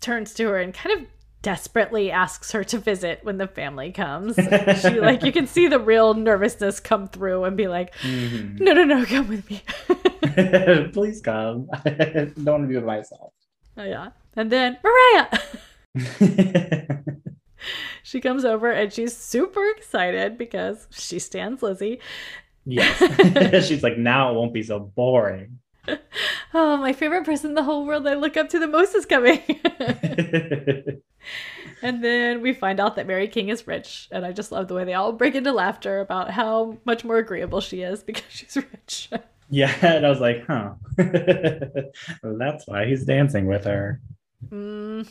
[0.00, 1.06] turns to her and kind of
[1.42, 4.36] desperately asks her to visit when the family comes.
[4.82, 8.60] she like you can see the real nervousness come through and be like, Mhm.
[8.60, 9.62] no, no, no, come with me.
[10.92, 11.68] Please come.
[11.72, 11.80] I
[12.34, 13.32] don't want to be with myself.
[13.76, 14.10] Oh, yeah.
[14.36, 15.28] And then Mariah.
[18.02, 22.00] she comes over and she's super excited because she stands Lizzie.
[22.66, 23.66] yes.
[23.66, 25.59] She's like, now it won't be so boring.
[26.52, 29.06] Oh, my favorite person in the whole world I look up to the most is
[29.06, 29.40] coming.
[31.82, 34.08] and then we find out that Mary King is rich.
[34.10, 37.18] And I just love the way they all break into laughter about how much more
[37.18, 39.10] agreeable she is because she's rich.
[39.48, 40.72] yeah, and I was like, huh.
[40.98, 44.00] well, that's why he's dancing with her.
[44.48, 45.02] hmm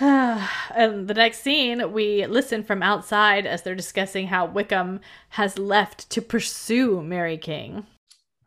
[0.00, 6.08] and the next scene, we listen from outside as they're discussing how Wickham has left
[6.10, 7.86] to pursue Mary King.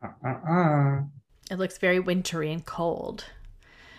[0.03, 1.03] Uh-uh.
[1.51, 3.25] It looks very wintry and cold.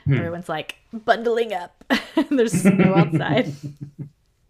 [0.04, 0.14] Hmm.
[0.14, 1.84] Everyone's like bundling up.
[2.30, 3.52] There's snow outside.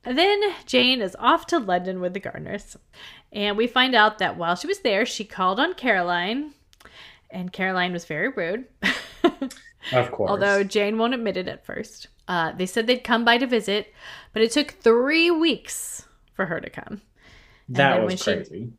[0.06, 2.76] Then Jane is off to London with the Gardiners.
[3.32, 6.52] And we find out that while she was there, she called on Caroline.
[7.30, 8.66] And Caroline was very rude.
[9.92, 10.30] Of course.
[10.30, 12.08] Although Jane won't admit it at first.
[12.26, 13.92] Uh, they said they'd come by to visit,
[14.32, 17.02] but it took three weeks for her to come.
[17.68, 18.72] that was she- crazy.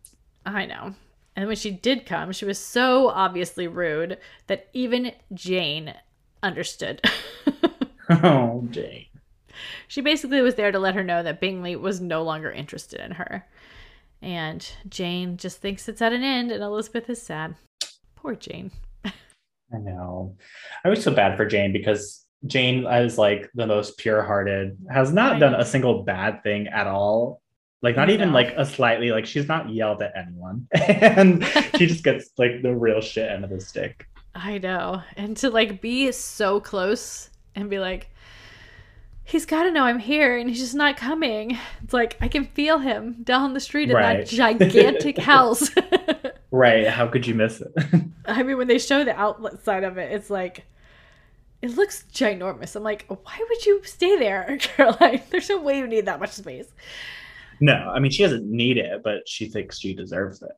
[0.47, 0.95] I know.
[1.35, 4.17] And when she did come, she was so obviously rude
[4.47, 5.93] that even Jane
[6.43, 7.01] understood.
[8.09, 9.07] Oh, Jane.
[9.87, 13.11] she basically was there to let her know that Bingley was no longer interested in
[13.11, 13.47] her.
[14.21, 17.55] And Jane just thinks it's at an end, and Elizabeth is sad.
[18.15, 18.69] Poor Jane.
[19.05, 20.35] I know.
[20.83, 25.37] I was so bad for Jane because Jane is like the most pure-hearted, has not
[25.37, 25.59] I done know.
[25.59, 27.41] a single bad thing at all.
[27.81, 30.67] Like not even like a slightly like she's not yelled at anyone.
[30.87, 31.45] and
[31.77, 34.07] she just gets like the real shit end of the stick.
[34.33, 35.01] I know.
[35.15, 38.09] And to like be so close and be like,
[39.23, 41.57] he's got to know I'm here and he's just not coming.
[41.83, 44.25] It's like I can feel him down the street in Right.
[44.25, 45.69] that gigantic house.
[46.51, 46.87] Right.
[46.87, 47.73] How could you miss it?
[48.25, 50.63] I mean, when they show the outlet side of it, it's like,
[51.61, 52.77] it looks ginormous.
[52.77, 55.21] I'm like, why would you stay there, Caroline?
[55.31, 56.67] There's no way you need that much space.
[57.59, 60.51] No, I mean she doesn't need it, but she thinks she deserves it.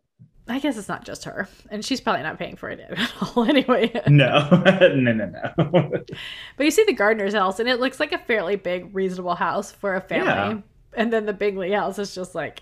[0.49, 3.43] I guess it's not just her, and she's probably not paying for it at all
[3.49, 3.91] anyway.
[4.07, 4.47] No,
[4.95, 5.91] no, no, no.
[6.55, 9.71] But you see the Gardiner's house, and it looks like a fairly big, reasonable house
[9.73, 10.27] for a family.
[10.27, 10.57] Yeah.
[10.95, 12.61] And then the Bingley house is just like,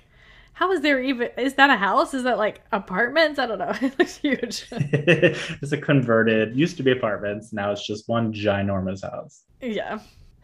[0.54, 1.30] how is there even?
[1.38, 2.14] Is that a house?
[2.16, 3.38] Is that like apartments?
[3.38, 3.72] I don't know.
[3.82, 4.66] It looks huge.
[4.72, 7.54] it's a converted, used to be apartments.
[7.54, 9.44] Now it's just one ginormous house.
[9.62, 10.00] yeah.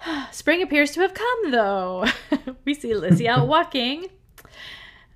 [0.32, 2.06] Spring appears to have come, though.
[2.66, 4.08] we see Lizzie out walking,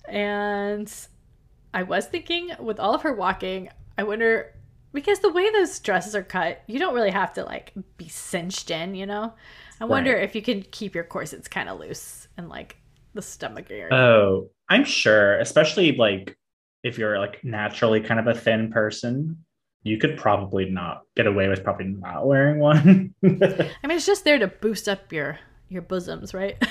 [0.08, 0.92] and
[1.74, 4.54] I was thinking, with all of her walking, I wonder
[4.94, 8.72] because the way those dresses are cut, you don't really have to like be cinched
[8.72, 9.34] in, you know.
[9.82, 10.24] I wonder Right.
[10.24, 12.78] if you can keep your corsets kind of loose and like
[13.14, 13.94] the stomach area.
[13.94, 16.38] Oh, I'm sure, especially like
[16.84, 19.44] if you're like naturally kind of a thin person,
[19.86, 23.14] you could probably not get away with probably not wearing one.
[23.24, 26.62] I mean, it's just there to boost up your your bosoms, right?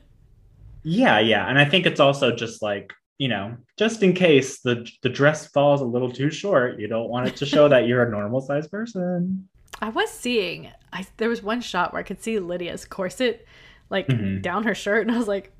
[0.82, 4.86] yeah, yeah, and I think it's also just like you know, just in case the
[5.02, 8.02] the dress falls a little too short, you don't want it to show that you're
[8.04, 9.48] a normal sized person.
[9.80, 13.46] I was seeing, I there was one shot where I could see Lydia's corset
[13.90, 14.42] like Mhm.
[14.42, 15.52] down her shirt, and I was like,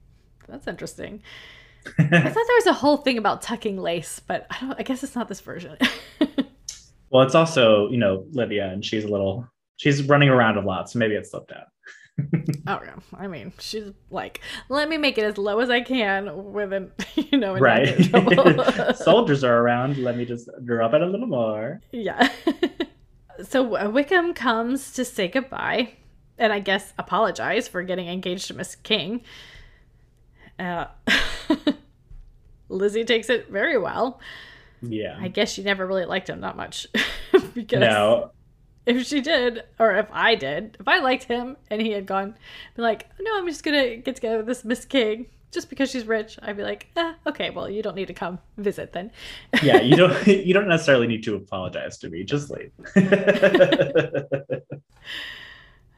[0.49, 1.23] that's interesting.
[1.99, 4.79] I thought there was a whole thing about tucking lace, but I don't.
[4.81, 5.77] I guess it's not this version.
[7.15, 10.91] Well, it's also you know Lydia, and she's a little she's running around a lot,
[10.91, 11.69] so maybe it slipped out.
[12.67, 16.53] oh yeah, I mean, she's like, let me make it as low as I can
[16.53, 17.87] with an, you know, Right.
[17.87, 18.95] get in trouble.
[18.95, 19.97] Soldiers are around.
[19.99, 21.81] Let me just drop it a little more.
[21.93, 22.29] Yeah.
[23.45, 25.95] so uh, Wickham comes to say goodbye
[26.39, 29.23] and I guess apologize for getting engaged to Miss King.
[30.59, 30.87] Uh,
[32.69, 34.21] Lizzie takes it very well.
[34.91, 35.17] Yeah.
[35.21, 36.87] I guess she never really liked him that much.
[37.55, 38.31] because No.
[38.87, 42.35] if she did, or if I did, if I liked him and he had gone,
[42.77, 46.05] be like, no, I'm just gonna get together with this Miss King just because she's
[46.07, 46.37] rich.
[46.43, 49.11] I'd be like, eh, okay, well, you don't need to come visit then.
[49.63, 52.25] Yeah, you don't you don't necessarily need to apologize to me.
[52.25, 52.73] Just leave.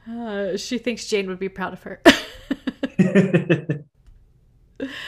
[0.09, 2.01] Uh, she thinks Jane would be proud of her.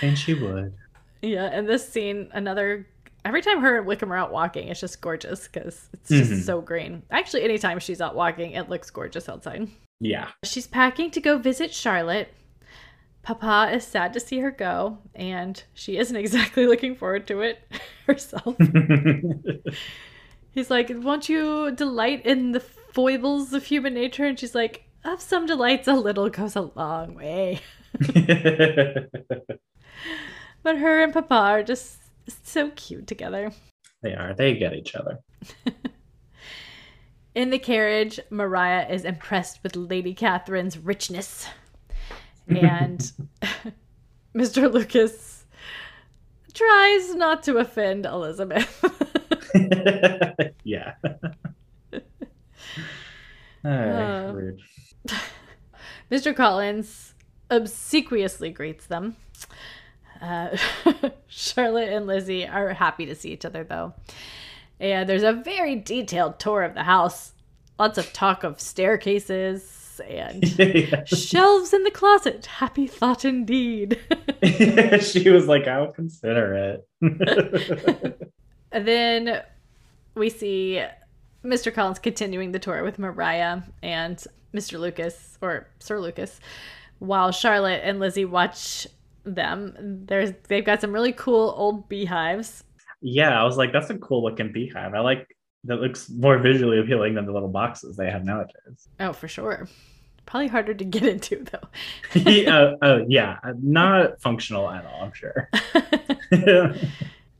[0.01, 0.73] and she would.
[1.21, 2.85] yeah, and this scene, another.
[3.25, 6.41] Every time her and Wickham are out walking, it's just gorgeous because it's just Mhm.
[6.43, 7.03] so green.
[7.11, 9.67] Actually, anytime she's out walking, it looks gorgeous outside.
[9.99, 10.29] Yeah.
[10.43, 12.33] She's packing to go visit Charlotte.
[13.21, 17.59] Papa is sad to see her go, and she isn't exactly looking forward to it
[18.07, 18.55] herself.
[20.51, 24.25] He's like, Won't you delight in the foibles of human nature?
[24.25, 27.59] And she's like, Of some delights, a little goes a long way.
[30.61, 31.98] But her and Papa are just
[32.43, 33.51] so cute together.
[34.01, 34.33] they are.
[34.33, 35.19] They get each other.
[37.35, 41.47] In the carriage, Mariah is impressed with Lady Catherine's richness.
[42.47, 42.99] And
[44.35, 44.71] Mr.
[44.71, 45.45] Lucas
[46.53, 48.83] tries not to offend Elizabeth.
[50.63, 50.93] yeah.
[53.63, 53.67] Uh.
[53.67, 54.61] Alright, rude.
[56.11, 56.35] Mr.
[56.35, 57.13] Collins
[57.51, 59.15] obsequiously greets them.
[60.21, 60.57] Uh,
[61.27, 63.93] Charlotte and Lizzie are happy to see each other, though.
[64.79, 67.33] And there's a very detailed tour of the house.
[67.77, 70.47] Lots of talk of staircases and
[71.07, 72.45] shelves in the closet.
[72.45, 73.99] Happy thought indeed.
[75.01, 78.29] she was like, I'll consider it.
[78.71, 79.41] Then
[80.15, 80.83] we see
[81.43, 81.73] Mr.
[81.73, 84.79] Collins continuing the tour with Mariah and Mr.
[84.79, 86.39] Lucas or Sir Lucas,
[86.99, 88.87] while Charlotte and Lizzie watch
[89.23, 89.73] them.
[90.05, 92.63] There's they've got some really cool old beehives.
[93.01, 94.93] yeah, I was like, that's a cool looking beehive.
[94.93, 98.87] I like that looks more visually appealing than the little boxes they have nowadays.
[98.99, 99.67] Oh, for sure.
[100.25, 101.67] Probably harder to get into though.
[102.31, 105.49] yeah, oh yeah, not functional at all, I'm sure.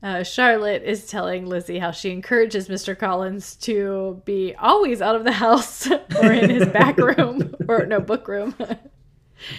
[0.02, 2.98] Uh, Charlotte is telling Lizzie how she encourages Mr.
[2.98, 5.86] Collins to be always out of the house
[6.22, 8.54] or in his back room or no book room.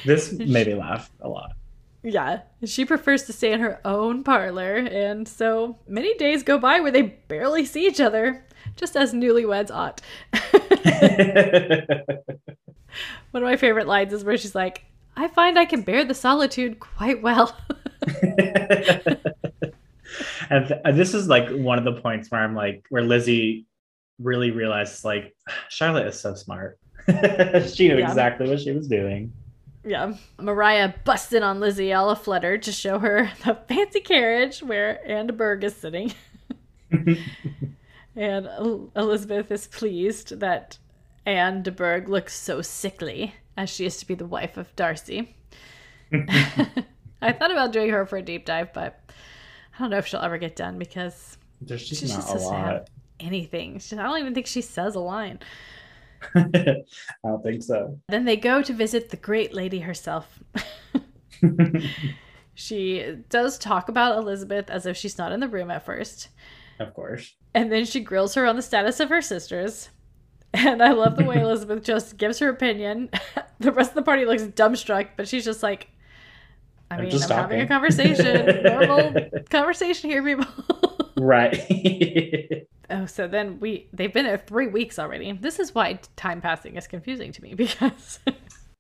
[0.03, 1.51] this made me laugh a lot.
[2.03, 6.79] Yeah, she prefers to stay in her own parlor, and so many days go by
[6.79, 8.43] where they barely see each other,
[8.75, 10.01] just as newlyweds ought.
[13.31, 14.83] One of my favorite lines is where she's like,
[15.15, 17.55] I find I can bear the solitude quite well.
[20.49, 23.65] and th- this is like one of the points where I'm like, where Lizzie
[24.19, 26.79] really realizes, like, ah, Charlotte is so smart.
[27.07, 28.07] she knew Yeah.
[28.07, 29.31] exactly what she was doing.
[29.83, 30.13] Yeah.
[30.39, 35.27] Mariah busts in on Lizzie all aflutter to show her the fancy carriage where Anne
[35.27, 36.13] de Bourgh is sitting.
[38.15, 38.49] and
[38.95, 40.77] Elizabeth is pleased that
[41.25, 45.35] Anne de Bourgh looks so sickly, as she is to be the wife of Darcy.
[47.21, 48.99] I thought about doing her for a deep dive, but
[49.75, 52.33] I don't know if she'll ever get done because There's just she just not a
[52.33, 52.87] doesn't have
[53.19, 53.79] anything.
[53.79, 55.39] She, I don't even think she says a line.
[56.35, 56.83] I
[57.23, 57.99] don't think so.
[58.09, 60.39] Then they go to visit the great lady herself.
[62.53, 66.29] she does talk about Elizabeth as if she's not in the room at first.
[66.79, 67.33] of course.
[67.53, 69.89] And then she grills her on the status of her sisters.
[70.53, 73.09] And I love the way Elizabeth just gives her opinion.
[73.59, 75.87] the rest of the party looks dumbstruck, but she's just like,
[76.89, 78.63] I I'm mean, just I'm having a conversation.
[78.63, 79.13] Normal
[79.49, 80.45] conversation here, people.
[81.17, 82.65] Right.
[82.89, 85.31] oh, so then we they've been there three weeks already.
[85.33, 88.19] This is why time passing is confusing to me because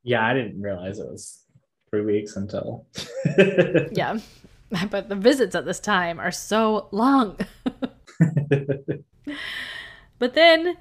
[0.03, 1.43] yeah, I didn't realize it was
[1.89, 2.85] three weeks until.
[3.91, 4.19] yeah.
[4.89, 7.37] But the visits at this time are so long.
[10.21, 10.77] But then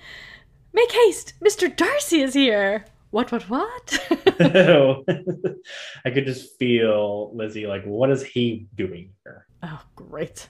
[0.74, 1.74] make haste, Mr.
[1.74, 2.84] Darcy is here.
[3.10, 3.98] What what what?
[6.04, 9.46] I could just feel Lizzie like, what is he doing here?
[9.62, 10.48] oh, great.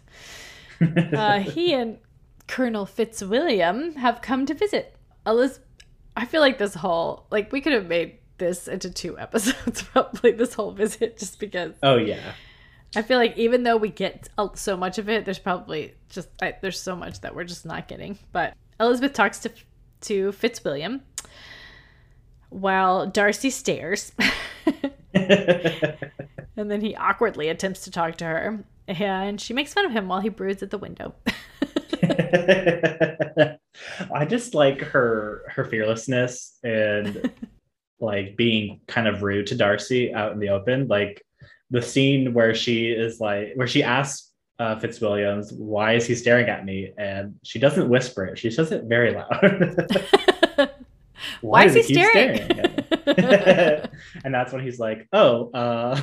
[0.81, 1.99] Uh, he and
[2.47, 4.97] Colonel Fitzwilliam have come to visit.
[5.27, 5.67] Elizabeth,
[6.17, 10.33] I feel like this whole like we could have made this into two episodes probably
[10.33, 12.33] this whole visit just because oh yeah.
[12.97, 16.55] I feel like even though we get so much of it, there's probably just I,
[16.61, 18.19] there's so much that we're just not getting.
[18.33, 19.53] But Elizabeth talks to
[20.03, 21.03] to Fitzwilliam
[22.49, 24.13] while Darcy stares,
[25.15, 26.01] and
[26.57, 28.65] then he awkwardly attempts to talk to her,
[28.99, 31.15] and she makes fun of him while he broods at the window.
[34.15, 37.31] I just like her her fearlessness and
[38.01, 40.89] like being kind of rude to Darcy out in the open.
[40.89, 41.23] Like
[41.71, 46.49] the scene where she is like where she asks uh, Fitzwilliams, why is he staring
[46.49, 46.93] at me?
[46.99, 49.91] And she doesn't whisper it; she says it very loud.
[51.41, 52.49] why, is he keep staring?
[52.49, 52.61] me?
[54.25, 56.01] and that's when he's like, "Oh, uh,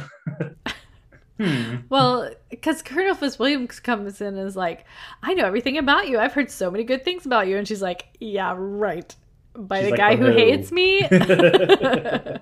[1.37, 4.85] hmm." well, because Colonel Fitzwilliams comes in and is like,
[5.23, 6.19] I know everything about you.
[6.19, 7.57] I've heard so many good things about you.
[7.57, 9.13] And she's like, Yeah, right.
[9.55, 11.07] By She's the like, guy "Oh, who no." hates me.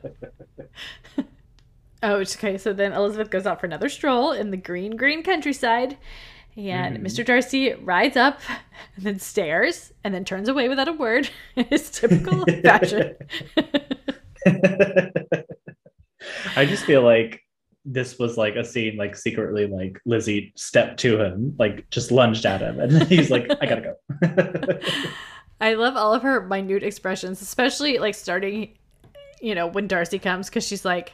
[2.03, 2.59] Oh, okay.
[2.59, 5.97] So then Elizabeth goes out for another stroll in the green, green countryside.
[6.55, 7.03] And Mhm.
[7.03, 7.25] Mr.
[7.25, 8.39] Darcy rides up
[8.95, 13.15] and then stares and then turns away without a word in his typical fashion.
[16.55, 17.41] I just feel like
[17.85, 22.45] this was like a scene, like secretly, like Lizzie stepped to him, like just lunged
[22.45, 24.79] at him, and he's like, "I gotta go."
[25.61, 28.77] I love all of her minute expressions, especially like starting,
[29.41, 31.13] you know, when Darcy comes, because she's like,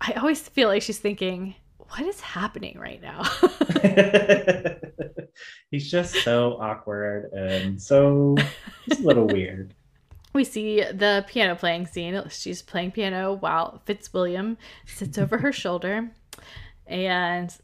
[0.00, 3.22] I always feel like she's thinking, what is happening right now?
[5.70, 8.36] he's just so awkward and so
[8.88, 9.74] just a little weird.
[10.34, 12.20] We see the piano playing scene.
[12.28, 16.10] She's playing piano while Fitzwilliam sits over her shoulder,
[16.86, 17.56] and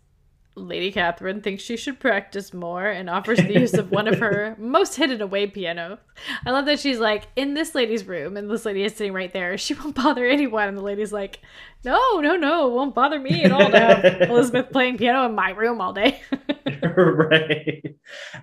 [0.61, 4.54] Lady Catherine thinks she should practice more and offers the use of one of her
[4.58, 5.98] most hidden away pianos.
[6.44, 9.32] I love that she's like in this lady's room, and this lady is sitting right
[9.32, 9.56] there.
[9.58, 11.40] She won't bother anyone, and the lady's like,
[11.84, 15.34] "No, no, no, it won't bother me at all to have Elizabeth playing piano in
[15.34, 16.20] my room all day."
[16.96, 17.94] right.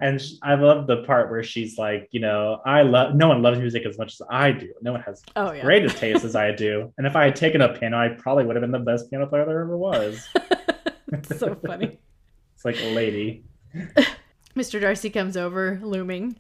[0.02, 3.60] And I love the part where she's like, you know, I love no one loves
[3.60, 4.74] music as much as I do.
[4.82, 6.92] No one has oh yeah, great as taste as I do.
[6.98, 9.28] And if I had taken up piano, I probably would have been the best piano
[9.28, 10.28] player there ever was.
[11.14, 12.00] It's so funny.
[12.68, 13.46] Like a lady.
[14.58, 14.82] Mr.
[14.82, 16.36] Darcy comes over, looming,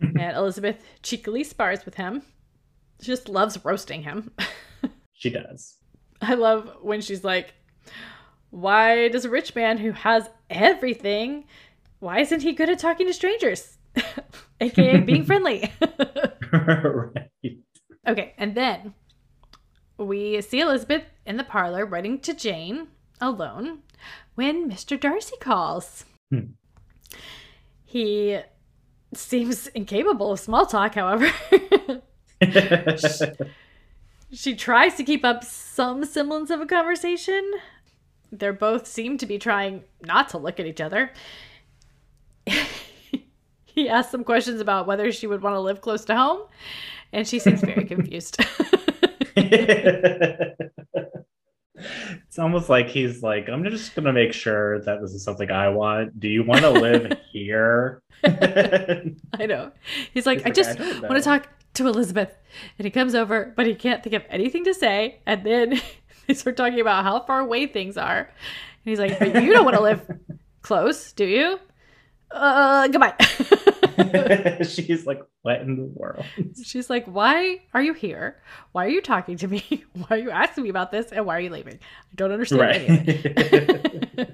[0.00, 2.22] and Elizabeth cheekily spars with him.
[3.00, 4.32] She just loves roasting him.
[5.14, 5.78] She does.
[6.20, 7.54] I love when she's like,
[8.50, 11.44] Why does a rich man who has everything,
[12.00, 13.78] why isn't he good at talking to strangers?
[14.60, 15.72] AKA being friendly.
[16.52, 17.30] right.
[18.08, 18.94] okay, and then
[19.96, 22.88] we see Elizabeth in the parlor writing to Jane
[23.20, 23.82] alone
[24.34, 24.98] when Mr.
[24.98, 26.04] Darcy calls.
[26.30, 26.52] Hmm.
[27.84, 28.38] He
[29.14, 31.30] seems incapable of small talk, however.
[34.32, 37.50] she tries to keep up some semblance of a conversation.
[38.30, 41.12] They're both seem to be trying not to look at each other.
[43.66, 46.40] he asks some questions about whether she would want to live close to home,
[47.12, 48.38] and she seems very confused.
[51.74, 55.68] It's almost like he's like, I'm just gonna make sure that this is something I
[55.68, 56.18] want.
[56.20, 58.02] Do you want to live here?
[58.24, 59.72] I know.
[60.12, 62.36] He's like, He's I like, just "I want to talk to Elizabeth.
[62.78, 65.20] And he comes over, but he can't think of anything to say.
[65.26, 65.80] And then
[66.26, 68.20] they start talking about how far away things are.
[68.20, 68.28] And
[68.84, 70.02] he's like, But you don't want to live
[70.62, 71.58] close, do you?
[72.32, 73.14] Uh, goodbye.
[74.64, 76.24] She's like, what in the world?
[76.64, 78.40] She's like, Why are you here?
[78.72, 79.84] Why are you talking to me?
[79.94, 81.12] Why are you asking me about this?
[81.12, 81.78] And why are you leaving?
[81.82, 82.60] I don't understand.
[82.60, 84.30] Right.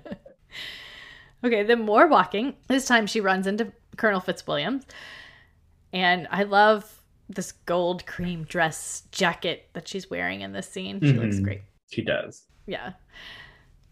[1.44, 2.54] okay, then more walking.
[2.68, 4.80] This time she runs into Colonel Fitzwilliam.
[5.92, 11.00] And I love this gold cream dress jacket that she's wearing in this scene.
[11.00, 11.42] She looks Mhm.
[11.44, 11.62] great.
[11.90, 12.44] she does.
[12.66, 12.92] Yeah.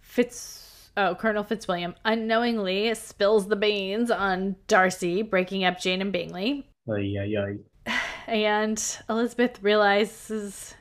[0.02, 0.65] Fitz
[0.96, 6.68] oh, Colonel Fitzwilliam unknowingly spills the beans on Darcy, breaking up Jane and Bingley.
[6.88, 7.92] Ay, ay, ay.
[8.26, 10.74] And Elizabeth realizes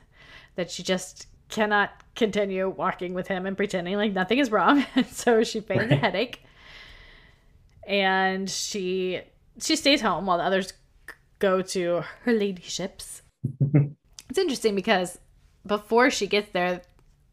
[0.56, 4.84] that she just cannot continue walking with him and pretending like nothing is wrong.
[4.96, 6.42] And so she feigns a headache.
[7.86, 9.20] And she
[9.60, 10.72] she stays home while the others
[11.38, 13.22] go to her ladyships.
[14.28, 15.18] it's interesting because
[15.64, 16.82] before she gets there,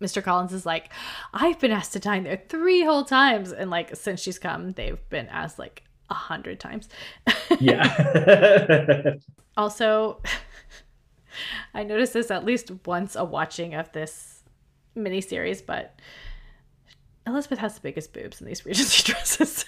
[0.04, 0.22] Mr.
[0.24, 0.91] Collins is like,
[1.34, 3.51] I've been asked to dine there three whole times.
[3.51, 6.89] And like since she's come, they've been asked like a hundred times.
[7.60, 9.14] Yeah.
[9.56, 10.20] Also,
[11.76, 14.41] I noticed this at least once a watching of this
[14.97, 15.99] miniseries, but
[17.28, 19.66] Elizabeth has the biggest boobs in these Regency dresses.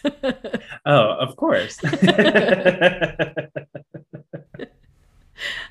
[0.87, 1.77] oh, of course.
[1.83, 3.45] I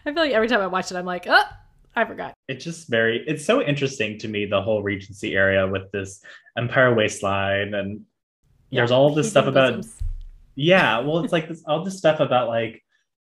[0.05, 1.43] feel like every time I watch it, I'm like, oh,
[1.97, 2.35] I forgot.
[2.49, 6.21] it's just very it's so interesting to me the whole regency area with this
[6.59, 8.03] empire waistline and
[8.73, 10.03] there's all this stuff about bosoms.
[10.57, 12.83] yeah well it's like this all this stuff about like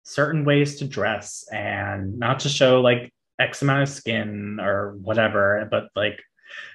[0.03, 5.67] certain ways to dress and not to show like x amount of skin or whatever
[5.69, 6.21] but like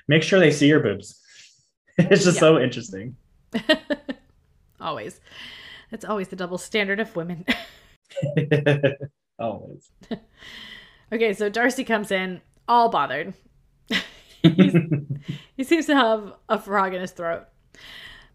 [0.09, 1.21] make sure they see your boobs
[1.99, 2.41] it's just Yeah.
[2.41, 3.17] so interesting
[4.81, 5.21] always.
[5.91, 7.47] It's always the double standard of women.
[9.39, 9.91] always
[11.13, 13.35] okay, so Darcy comes in all bothered.
[15.57, 17.47] He seems to have a frog in his throat.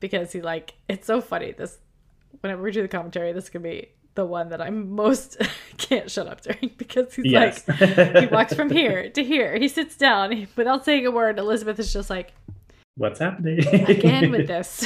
[0.02, 1.54] because he like it's so funny.
[1.54, 1.78] This
[2.42, 5.38] whenever we do the commentary, this could be the one that I'm most
[5.78, 7.66] can't shut up during because he's Yes.
[7.68, 9.58] like he walks from here to here.
[9.58, 11.40] He sits down he, without saying a word.
[11.40, 12.34] Elizabeth is just like
[12.98, 13.66] What's happening?
[13.88, 14.84] again with this.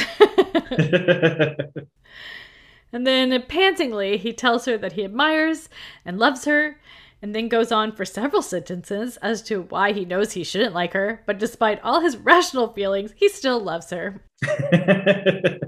[2.94, 5.68] and then pantingly, he tells her that he admires
[6.06, 6.80] and loves her,
[7.22, 10.94] and then goes on for several sentences as to why he knows he shouldn't like
[10.94, 14.22] her, but despite all his rational feelings, he still loves her.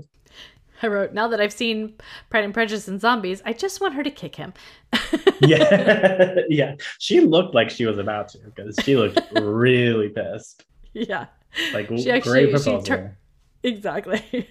[0.82, 1.96] I wrote, now that I've seen
[2.30, 4.54] Pride and Prejudice and Zombies, I just want her to kick him.
[5.42, 6.76] yeah, yeah.
[7.00, 10.64] She looked like she was about to because she looked really pissed.
[10.94, 11.26] yeah,
[11.74, 13.18] Like She actually- great she tur-
[13.64, 14.50] exactly.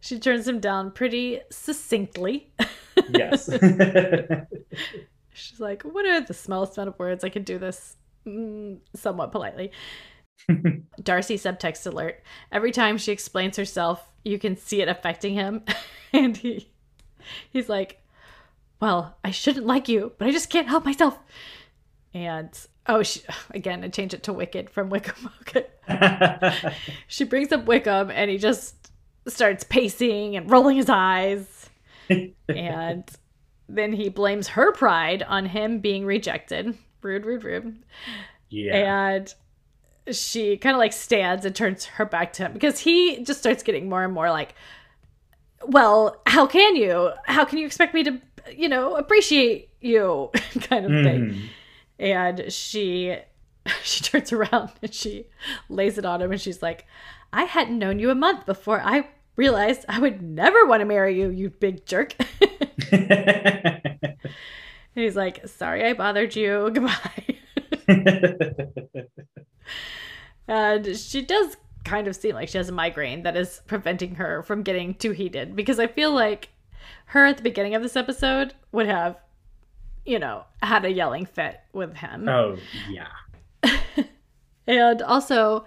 [0.00, 2.52] she turns him down pretty succinctly.
[3.08, 3.48] yes.
[5.40, 9.32] She's like, what are the smallest amount of words I could do this mm, somewhat
[9.32, 9.72] politely?
[11.02, 12.22] Darcy subtext alert.
[12.52, 15.64] Every time she explains herself, you can see it affecting him.
[16.12, 16.70] and he
[17.50, 18.02] he's like,
[18.80, 21.18] Well, I shouldn't like you, but I just can't help myself.
[22.12, 22.50] And
[22.86, 25.30] oh she, again, I changed it to Wicked from Wickham.
[25.42, 25.66] Okay.
[27.08, 28.90] She brings up Wickham and he just
[29.26, 31.68] starts pacing and rolling his eyes.
[32.48, 33.04] and
[33.76, 36.76] then he blames her pride on him being rejected.
[37.02, 37.76] Rude, rude, rude.
[38.48, 38.74] yeah.
[39.14, 39.34] And
[40.14, 43.62] she kind of like stands and turns her back to him because he just starts
[43.62, 44.54] getting more and more like,
[45.66, 47.10] well, how can you?
[47.26, 48.20] How can you expect me to,
[48.54, 50.30] you know, appreciate you
[50.62, 51.20] kind of thing?
[51.20, 51.48] Mhm.
[51.98, 53.16] And she
[53.82, 55.26] she turns around and she
[55.68, 56.86] lays it on him and she's like,
[57.32, 61.18] I hadn't known you a month before I realized I would never want to marry
[61.20, 62.14] you, you big jerk.
[64.94, 66.70] he's like, Sorry I bothered you.
[66.74, 67.36] Goodbye.
[70.48, 74.42] and she does kind of seem like she has a migraine that is preventing her
[74.42, 76.50] from getting too heated because I feel like
[77.06, 79.16] her at the beginning of this episode would have,
[80.04, 82.28] you know, had a yelling fit with him.
[82.28, 82.56] oh,
[82.90, 83.08] yeah.
[84.70, 85.64] And also,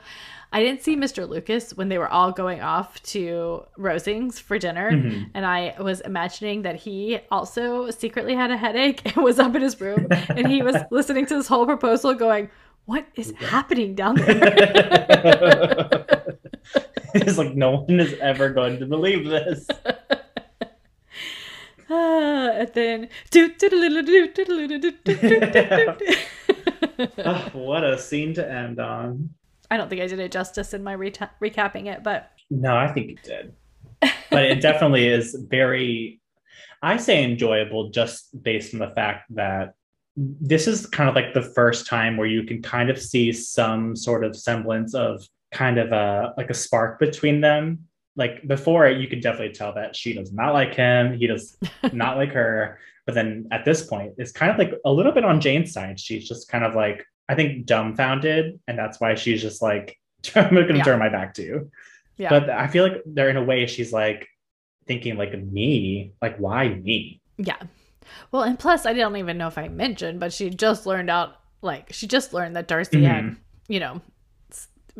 [0.54, 1.28] I didn't see Mr.
[1.28, 4.92] Lucas when they were all going off to Rosings for dinner.
[4.92, 5.30] Mhm.
[5.34, 9.62] And I was imagining that he also secretly had a headache and was up in
[9.62, 10.08] his room.
[10.30, 12.50] and he was listening to this whole proposal going,
[12.86, 14.38] What is happening down there?
[17.16, 19.68] it's like no one is ever going to believe this.
[21.94, 23.10] Ah, and then.
[27.26, 29.30] Oh, what a scene to end on.
[29.72, 32.92] I don't think I did it justice in my reta- recapping it, but No, I
[32.92, 33.54] think you did.
[34.30, 36.20] But it definitely is very,
[36.82, 39.76] I say enjoyable just based on the fact that
[40.16, 43.96] this is kind of like the first time where you can kind of see some
[43.96, 47.88] sort of semblance of kind of a like a spark between them.
[48.16, 51.58] Like before, you could definitely tell that she does not like him, he does
[51.94, 52.80] not like her.
[53.06, 56.00] But then at this point, it's kind of like a little bit on Jane's side.
[56.00, 58.60] She's just kind of like, I think, dumbfounded.
[58.68, 59.98] And that's why she's just like,
[60.36, 60.84] I'm going to Yeah.
[60.84, 61.72] turn my back to you.
[62.18, 62.30] yeah.
[62.30, 64.28] But I feel like they're in a way she's like
[64.86, 67.20] thinking like me, like why me?
[67.38, 67.58] Yeah.
[68.32, 71.36] Well, and plus, I don't even know if I mentioned, but she just learned out,
[71.62, 73.38] like, she just learned that Darcy had, Mhm.
[73.70, 74.02] you know,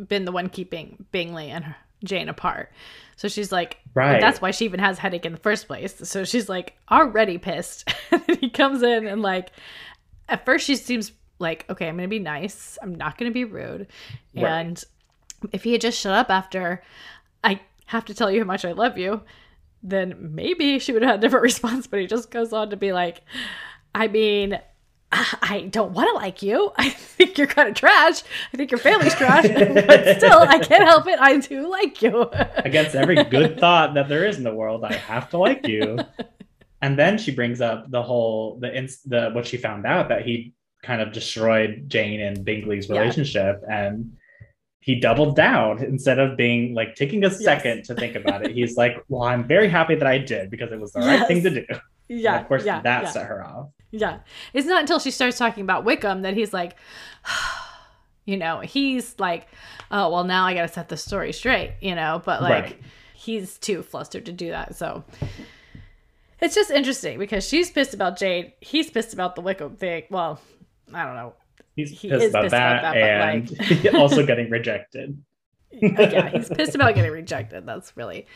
[0.08, 2.70] been the one keeping Bingley and her, Jane apart.
[3.16, 4.20] So she's like, Right.
[4.20, 5.94] that's why she even has headache in the first place.
[6.08, 7.88] So she's like already pissed.
[8.10, 9.50] and he comes in and like,
[10.28, 12.76] at first she seems like, okay, I'm gonna be nice.
[12.82, 13.86] I'm not gonna be rude.
[14.34, 14.44] Right.
[14.44, 14.82] And
[15.52, 16.82] if he had just shut up after,
[17.42, 19.22] I have to tell you how much I love you,
[19.82, 21.86] then maybe she would have had a different response.
[21.86, 23.20] But he just goes on to be like,
[23.94, 24.58] I mean,
[25.42, 26.72] I don't want to like you.
[26.76, 28.22] I think you're kind of trash.
[28.52, 29.44] I think your family's trash.
[29.48, 31.18] but still, I can't help it.
[31.20, 32.28] I do like you.
[32.56, 35.98] Against every good thought that there is in the world, I have to like you.
[36.82, 40.26] And then she brings up the whole the ins- the what she found out that
[40.26, 40.52] he
[40.82, 42.98] kind of destroyed Jane and Bingley's Yeah.
[43.00, 44.12] relationship and
[44.80, 48.50] he doubled down instead of being like taking a second to think about it.
[48.50, 51.42] He's like, "Well, I'm very happy that I did because it was the right thing
[51.44, 51.64] to do."
[52.10, 52.38] And yeah.
[52.38, 53.08] of course, yeah, that yeah.
[53.08, 53.70] set her off.
[53.96, 54.18] Yeah.
[54.52, 56.76] It's not until she starts talking about Wickham that he's like,
[58.24, 59.46] you know, he's like,
[59.90, 62.80] oh, well, now I got to set the story straight, you know, but like Right.
[63.14, 64.74] he's too flustered to do that.
[64.76, 65.04] So
[66.40, 68.52] it's just interesting because she's pissed about Jade.
[68.60, 70.04] He's pissed about the Wickham thing.
[70.10, 70.40] Well,
[70.92, 71.34] I don't know.
[71.76, 75.22] He's He pissed is about pissed that, about that, and also getting rejected.
[75.72, 77.66] yeah, he's pissed about getting rejected.
[77.66, 78.26] That's really,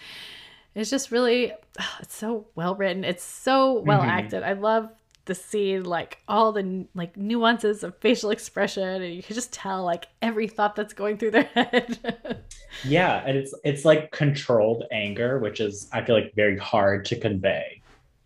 [0.74, 1.52] it's just really,
[2.00, 3.04] it's so well written.
[3.04, 4.08] It's so well Mhm.
[4.08, 4.42] acted.
[4.42, 4.88] I love
[5.28, 9.84] the scene like all the like nuances of facial expression and you can just tell
[9.84, 12.42] like every thought that's going through their head.
[12.84, 17.20] Yeah and it's it's like controlled anger which is i feel like very hard to
[17.20, 17.80] convey.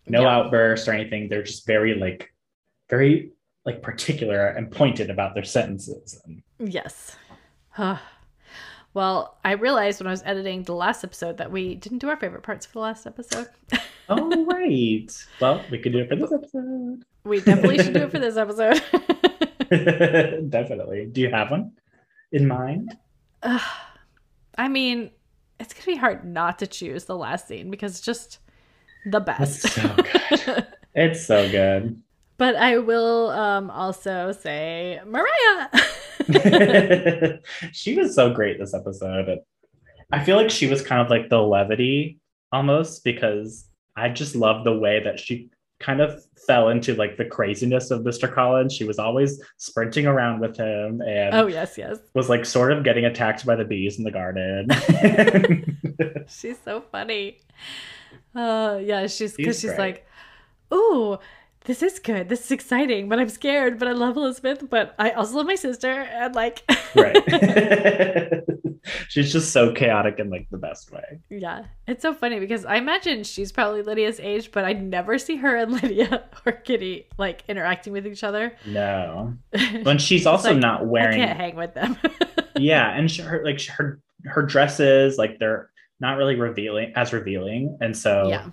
[0.07, 0.29] No Yeah.
[0.37, 1.29] outburst or anything.
[1.29, 2.33] They're just very like
[2.89, 3.31] very
[3.65, 6.19] like particular and pointed about their sentences.
[6.59, 7.15] Yes.
[8.93, 12.17] Well i realized when i was editing the last episode that we didn't do our
[12.17, 13.47] favorite parts for the last episode
[14.09, 15.07] oh right.
[15.39, 17.03] Well we could do it for this episode.
[17.23, 18.81] we definitely should do it for this episode.
[20.49, 21.05] Definitely.
[21.07, 21.71] Do you have one
[22.31, 22.97] in mind?
[23.43, 23.61] Ugh.
[24.57, 25.09] i mean
[25.59, 28.39] it's gonna be hard not to choose the last scene because it's just
[29.05, 29.65] the best.
[29.65, 30.67] It's so good.
[30.95, 32.01] it's so good.
[32.37, 35.69] But i will um also say mariah.
[37.71, 39.39] She was so great this episode.
[40.11, 42.19] I feel like she was kind of like the levity
[42.51, 43.65] almost because
[43.95, 48.01] I just love the way that she kind of fell into like the craziness of
[48.01, 48.33] Mr.
[48.33, 48.73] Collins.
[48.73, 52.83] She was always sprinting around with him and oh yes yes was like sort of
[52.83, 54.67] getting attacked by the bees in the garden.
[56.27, 57.39] she's so funny
[58.35, 60.07] uh yeah she's because She's she's, like
[60.73, 61.17] ooh
[61.65, 65.11] this is good this is exciting but i'm scared but i love elizabeth but i
[65.11, 66.63] also love my sister and like
[66.95, 67.15] right.
[69.09, 71.19] She's just so chaotic in like the best way.
[71.29, 71.65] yeah.
[71.87, 75.55] It's so funny because i imagine she's probably lydia's age but i never see her
[75.55, 78.55] and lydia or kitty like interacting with each other.
[78.65, 79.33] No.
[79.83, 81.97] But she's also like, not i wearing can't hang with them.
[82.55, 85.69] Yeah and she, her like her her dresses like they're
[85.99, 88.49] not really revealing as revealing and so yeah.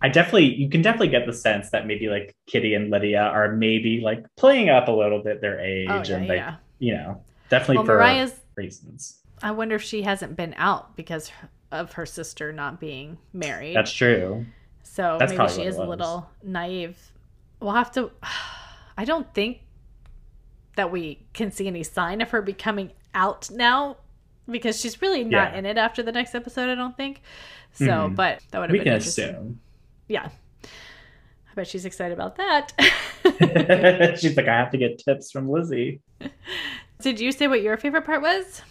[0.00, 3.52] I definitely you can definitely get the sense that maybe like kitty and lydia are
[3.52, 6.56] maybe like playing up a little bit their oh, age oh yeah and like yeah.
[6.78, 11.30] you know definitely well for mariah's reasons i wonder if she hasn't been out because
[11.70, 14.46] of her sister not being married that's true
[14.84, 16.96] So That's maybe she is a little naive.
[17.60, 18.10] We'll have to.
[18.96, 19.60] I don't think
[20.76, 23.98] that we can see any sign of her becoming out now
[24.50, 25.58] because she's really not Yeah.
[25.58, 26.70] in it after the next episode.
[26.70, 27.20] I don't think.
[27.74, 28.16] So, Mhm.
[28.16, 29.24] but that would have we been can interesting.
[29.28, 29.60] assume
[30.08, 30.30] Yeah,
[30.64, 32.72] I bet she's excited about that.
[34.18, 36.00] she's like i have to get tips from lizzie
[37.02, 38.62] Did you say what your favorite part was?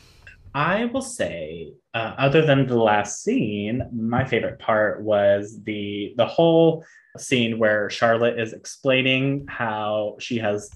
[0.54, 6.26] I will say, uh, other than the last scene, my favorite part was the the
[6.26, 6.84] whole
[7.18, 10.70] scene where Charlotte is explaining how she has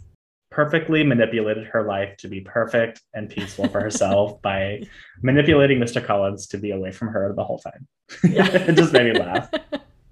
[0.50, 4.84] perfectly manipulated her life to be perfect and peaceful for herself by
[5.22, 6.04] manipulating Mr.
[6.04, 7.88] Collins to be away from her the whole time.
[8.24, 9.50] it just made me laugh.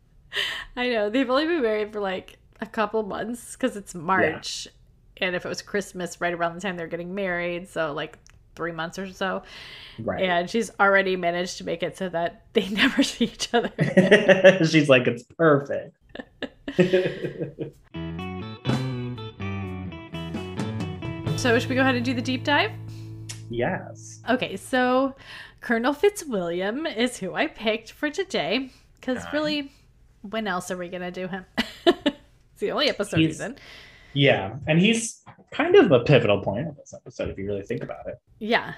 [0.76, 4.68] I know they've only been married for like a couple months because it's March,
[5.18, 8.18] and if it was Christmas, right around the time they're getting married, so like
[8.60, 9.43] three months or so.
[9.99, 10.22] Right.
[10.24, 13.72] and she's already managed to make it so that they never see each other.
[14.66, 15.95] She's like, it's perfect.
[21.38, 22.72] so, should we go ahead and do the deep dive?
[23.49, 24.22] yes.
[24.30, 25.16] Okay, so
[25.62, 29.72] Colonel Fitzwilliam is who I picked for today because really,
[30.22, 31.45] when else are we going to do him?
[31.86, 33.55] it's the only episode He's- he's in.
[34.14, 34.55] Yeah.
[34.68, 35.22] And he's
[35.52, 38.16] kind of a pivotal point of this episode if you really think about it.
[38.39, 38.74] Yeah.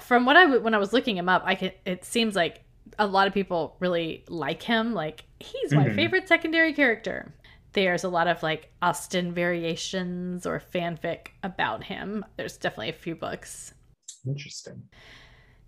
[0.00, 2.62] From what I w- when I was looking him up, I can it seems like
[2.98, 4.94] a lot of people really like him.
[4.94, 5.94] Like he's my Mhm.
[5.94, 7.34] favorite secondary character.
[7.72, 12.24] There's a lot of like Austen variations or fanfic about him.
[12.36, 13.74] There's definitely a few books.
[14.26, 14.82] Interesting.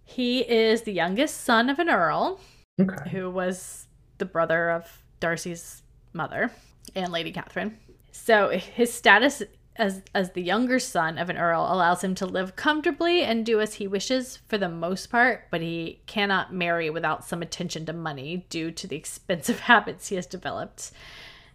[0.05, 2.41] He is the youngest son of an earl
[2.81, 3.11] Okay.
[3.11, 3.87] who was
[4.19, 5.83] the brother of Darcy's
[6.13, 6.51] mother
[6.95, 7.79] and Lady Catherine.
[8.11, 9.43] So his status
[9.79, 13.61] as as the younger son of an earl allows him to live comfortably and do
[13.61, 17.93] as he wishes for the most part, but he cannot marry without some attention to
[17.93, 20.91] money due to the expensive habits he has developed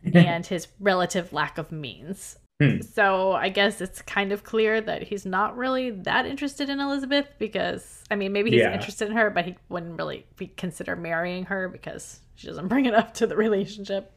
[0.13, 2.37] and his relative lack of means.
[2.61, 2.81] Hmm.
[2.81, 7.27] So I guess it's kind of clear that he's not really that interested in Elizabeth
[7.39, 8.73] because I mean maybe he's Yeah.
[8.73, 10.25] interested in her, but he wouldn't really
[10.57, 14.11] consider marrying her because she doesn't bring it up to the relationship.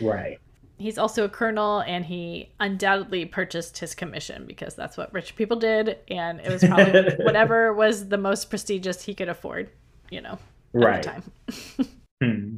[0.00, 0.38] Right.
[0.82, 5.56] He's also a colonel and he undoubtedly purchased his commission because that's what rich people
[5.56, 9.70] did and it was probably whatever was the most prestigious he could afford,
[10.10, 10.38] you know, at
[10.74, 11.02] Right.
[11.02, 11.88] the time.
[12.22, 12.56] Hmm.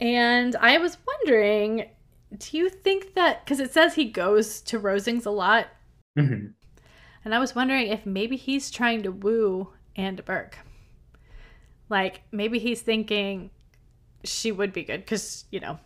[0.00, 1.88] And I was wondering,
[2.36, 5.68] do you think that because it says he goes to Rosings a lot,
[6.18, 6.52] Mhm.
[7.24, 10.54] and I was wondering if maybe he's trying to woo Anne de Bourgh.
[11.88, 13.50] Like maybe he's thinking
[14.24, 15.78] she would be good because you know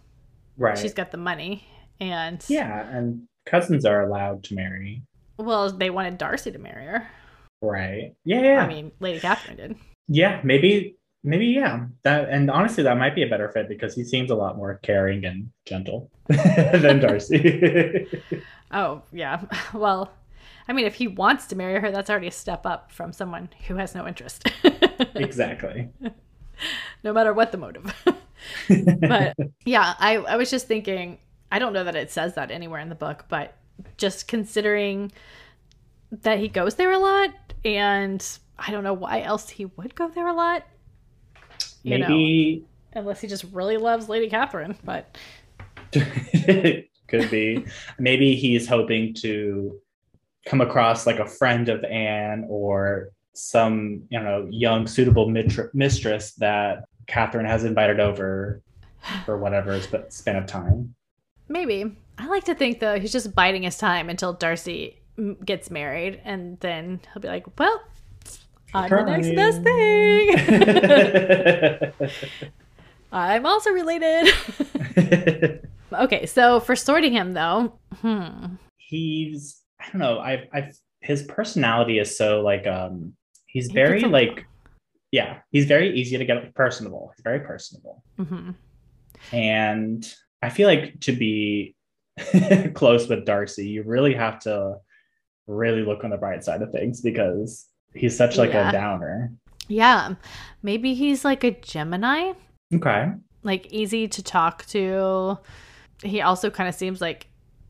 [0.57, 0.77] Right.
[0.79, 1.65] she's got the money,
[2.01, 5.03] and yeah, and cousins are allowed to marry.
[5.39, 7.07] well, they wanted Darcy to marry her.
[7.63, 8.15] Right.
[8.25, 8.41] Yeah.
[8.43, 8.65] Yeah.
[8.65, 9.77] I mean, Lady Catherine did.
[10.09, 10.41] yeah.
[10.45, 11.87] Maybe maybe yeah.
[12.05, 14.79] That and honestly, that might be a better fit because he seems a lot more
[14.83, 18.07] caring and gentle than Darcy.
[18.73, 19.43] oh yeah.
[19.75, 20.11] Well,
[20.69, 23.49] I mean, if he wants to marry her, that's already a step up from someone
[23.67, 24.49] who has no interest.
[25.15, 25.89] exactly.
[27.03, 27.93] no matter what the motive.
[29.01, 31.19] but yeah, I, I was just thinking,
[31.51, 33.57] I don't know that it says that anywhere in the book, but
[33.97, 35.13] just considering
[36.11, 37.31] that he goes there a lot
[37.65, 38.27] and
[38.59, 40.65] I don't know why else he would go there a lot.
[41.83, 45.17] You Maybe know, unless he just really loves Lady Catherine, but
[45.93, 47.65] could be.
[47.99, 49.81] Maybe he's hoping to
[50.47, 55.33] come across like a friend of Anne or some, you know, young suitable
[55.73, 58.63] mistress that Catherine has invited over
[59.25, 60.95] for whatever span of time.
[61.51, 61.97] Maybe.
[62.17, 65.01] I like to think though he's just biding his time until Darcy
[65.45, 67.83] gets married, and then he'll be like, "Well,
[68.73, 69.07] I'm Trying.
[69.07, 69.63] the next best
[71.99, 72.41] thing."
[73.13, 74.33] I'm also related.
[75.93, 78.55] okay, so for sorting him though, hmm.
[78.77, 80.21] He's I don't know.
[80.21, 83.15] I've I've his personality is so like um
[83.47, 84.47] he's very like
[85.11, 87.11] yeah he's very easy to get personable.
[87.17, 88.51] He's very personable, mm-hmm.
[89.33, 91.75] and I feel like to be
[92.75, 94.77] close with Darcy, you really have to
[95.47, 98.69] really look on the bright side of things because he's such like yeah.
[98.69, 99.33] a downer.
[99.69, 100.15] Yeah.
[100.63, 102.33] Maybe he's like a Gemini.
[102.75, 103.09] Okay.
[103.43, 105.39] Like easy to talk to.
[106.03, 107.27] He also kind of seems like,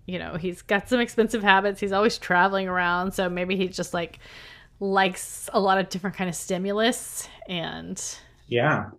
[0.07, 1.81] you know, he's got some expensive habits.
[1.81, 4.19] He's always traveling around, so maybe he just like
[4.81, 8.03] likes a lot of different kind of stimulus and
[8.47, 8.91] Yeah.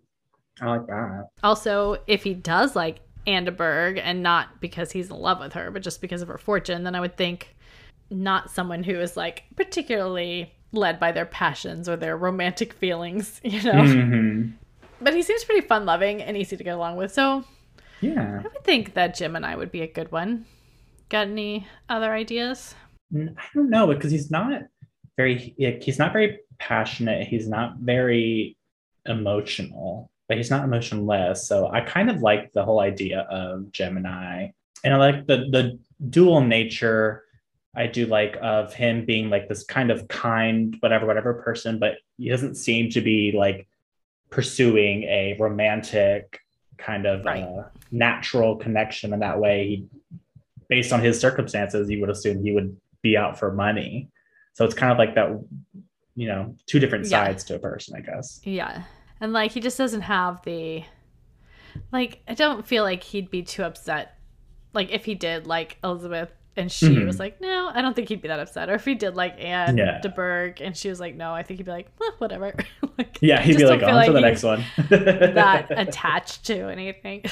[0.62, 1.30] I like that.
[1.44, 5.82] Also, if he does like Anneberg and not because he's in love with her, but
[5.82, 7.56] just because of her fortune, then I would think
[8.10, 13.62] not someone who is like particularly led by their passions or their romantic feelings, you
[13.64, 13.74] know.
[13.74, 14.52] Mm-hmm.
[15.02, 17.12] But he seems pretty fun loving and easy to get along with.
[17.12, 17.44] So
[18.02, 18.40] yeah.
[18.40, 20.46] I would think that Gemini would be a good one.
[21.10, 22.76] Got any other ideas?
[23.14, 24.62] I don't know because he's not
[25.18, 27.28] very he's not very passionate.
[27.28, 28.58] He's not very
[29.06, 31.46] emotional but he's not emotionless.
[31.46, 34.52] So I kind of like the whole idea of Gemini.
[34.82, 35.78] And I like the the
[36.10, 37.26] dual nature
[37.76, 41.96] I do like of him being like this kind of kind, whatever, whatever person, but
[42.18, 43.68] he doesn't seem to be like
[44.30, 46.40] pursuing a romantic
[46.78, 47.44] kind of right.
[47.44, 49.68] uh, natural connection in that way.
[49.68, 49.88] He,
[50.70, 54.08] based on his circumstances, you would assume he would be out for money.
[54.54, 55.38] So it's kind of like that,
[56.16, 57.48] you know, two different sides yeah.
[57.48, 58.40] to a person, I guess.
[58.46, 58.84] Yeah.
[59.22, 60.84] And like he just doesn't have the
[61.92, 64.18] like I don't feel like he'd be too upset
[64.74, 67.08] like if he did like Elizabeth and she mm-hmm.
[67.08, 68.70] was like, no, I don't think he'd be that upset.
[68.70, 70.02] Or if he did like Anne yeah.
[70.02, 72.54] de Bourgh and she was like, no, I think he'd be like, eh, whatever.
[72.98, 74.64] like, yeah, he'd be like, on like to the next one.
[74.90, 77.24] that attached to anything.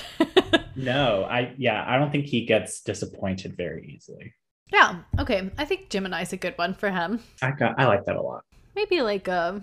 [0.75, 4.33] no, I yeah, I don't think he gets disappointed very easily.
[4.71, 4.99] Yeah.
[5.17, 5.49] Okay.
[5.57, 7.19] I think Gemini's a good one for him.
[7.41, 8.45] I got I like that a lot.
[8.75, 9.61] Maybe like a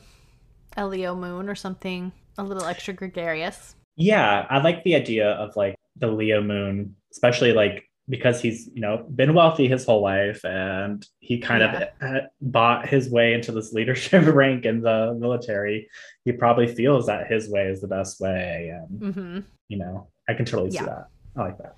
[0.77, 3.75] a Leo moon or something a little extra gregarious.
[3.97, 8.81] Yeah, I like the idea of like the Leo moon, especially like because he's you
[8.81, 11.89] know been wealthy his whole life and he kind yeah.
[12.01, 15.89] of bought his way into this leadership rank in the military
[16.25, 19.41] he probably feels that his way is the best way and mm-hmm.
[19.69, 20.81] you know i can totally yeah.
[20.81, 21.77] see that i like that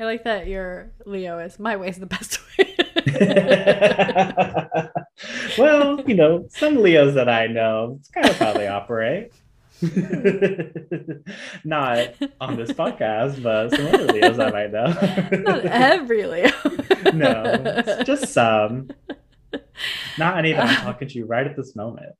[0.00, 2.67] i like that your leo is my way is the best way
[5.58, 9.32] well, you know, some Leos that I know, it's kind of how they operate.
[11.64, 14.86] Not on this podcast, but some other Leos I might know.
[15.42, 16.50] Not every Leo.
[17.14, 18.90] no, just some.
[20.18, 22.14] Not any that I'm talking to you right at this moment.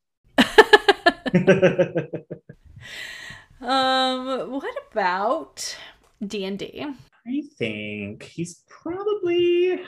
[3.60, 5.76] um, what about
[6.24, 6.86] D and D?
[7.26, 9.80] I think he's probably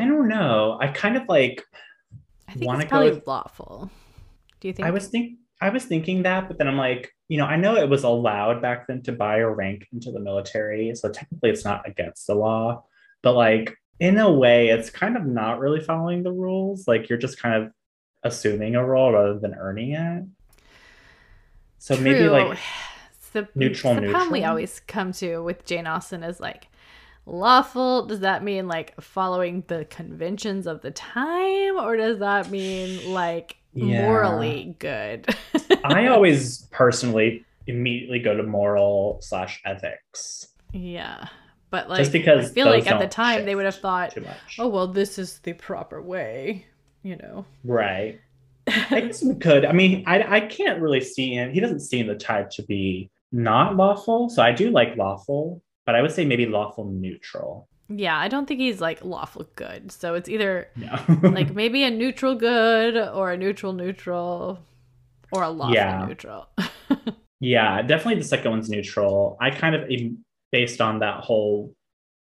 [0.00, 0.78] I don't know.
[0.80, 1.64] I kind of like
[2.48, 3.90] I think it's probably with, lawful.
[4.60, 4.86] Do you think?
[4.86, 7.76] I was think I was thinking that, but then I'm like, you know, I know
[7.76, 11.64] it was allowed back then to buy or rank into the military, so technically it's
[11.64, 12.84] not against the law,
[13.22, 16.86] but like in a way, it's kind of not really following the rules.
[16.86, 17.72] Like you're just kind of
[18.22, 20.24] assuming a role rather than earning it.
[21.78, 22.04] So True.
[22.04, 22.58] maybe like
[23.32, 23.94] the neutral.
[23.94, 24.12] The neutral.
[24.12, 26.68] problem we always come to with Jane Austen is like
[27.26, 33.12] lawful does that mean like following the conventions of the time or does that mean
[33.12, 34.02] like yeah.
[34.02, 35.26] morally good
[35.84, 41.26] i always personally immediately go to moral slash ethics yeah
[41.70, 44.16] but like just because i feel like at the time they would have thought
[44.60, 46.64] oh well this is the proper way
[47.02, 48.20] you know right
[48.90, 49.64] I guess we could.
[49.64, 51.52] I mean, I I can't really see him.
[51.52, 54.28] He doesn't seem the type to be not lawful.
[54.28, 57.68] So I do like lawful, but I would say maybe lawful neutral.
[57.88, 59.92] Yeah, I don't think he's like lawful good.
[59.92, 60.98] So it's either No.
[61.22, 64.58] like maybe a neutral good or a neutral neutral
[65.32, 66.04] or a lawful Yeah.
[66.06, 66.48] neutral.
[67.40, 69.36] yeah, definitely the second one's neutral.
[69.40, 69.88] I kind of
[70.52, 71.74] based on that whole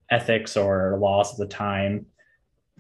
[0.10, 2.06] ethics or laws of the time.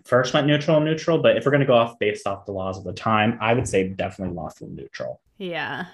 [0.05, 2.85] First went neutral neutral, but if we're gonna go off based off the laws of
[2.85, 5.19] the time, I would say definitely lawful neutral.
[5.37, 5.85] yeah.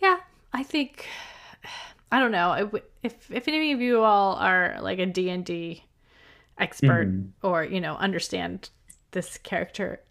[0.00, 0.18] Yeah,
[0.52, 1.06] I think
[2.14, 2.70] I don't know.
[3.02, 5.82] If if any of you all are like a D&D
[6.58, 7.30] expert Mhm.
[7.42, 8.70] or, you know, understand
[9.10, 10.00] this character,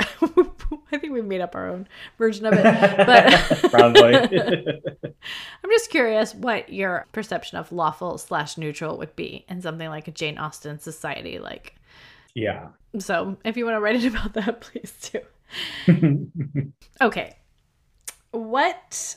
[0.91, 1.88] I think we made up our own
[2.18, 2.64] version of it.
[2.64, 4.16] But Probably.
[4.16, 10.10] I'm just curious what your perception of lawful slash neutral would be in something like
[10.10, 11.39] a Jane Austen society.
[11.39, 11.76] Like,
[12.36, 12.68] yeah.
[12.99, 15.10] so if you want to write it about that, please
[15.88, 16.30] do.
[17.01, 17.38] Okay,
[18.32, 19.16] what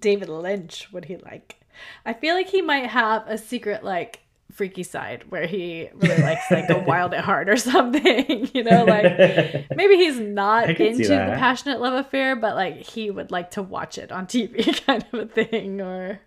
[0.00, 1.60] David Lynch would he like?
[2.04, 4.20] I feel like he might have a secret like
[4.56, 8.48] freaky side where he really likes like a wild at heart or something.
[8.54, 12.56] You know, like maybe he's not I could see into the passionate love affair, but
[12.56, 15.80] like he would like to watch it on TV, kind of a thing.
[15.80, 16.20] Or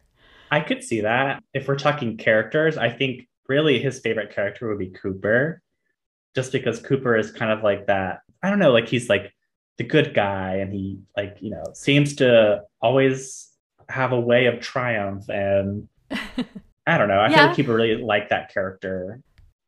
[0.52, 1.44] I could see that.
[1.54, 5.62] If we're talking characters, I think really his favorite character would be Cooper,
[6.36, 8.22] just because Cooper is kind of like that.
[8.44, 9.34] I don't know, like he's like
[9.78, 13.49] the good guy, and he like you know seems to always
[13.90, 15.88] have a way of triumph, and
[16.88, 17.20] I don't know.
[17.20, 19.20] I feel like people really like that character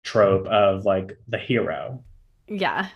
[0.03, 2.03] trope of like the hero.
[2.47, 2.89] yeah,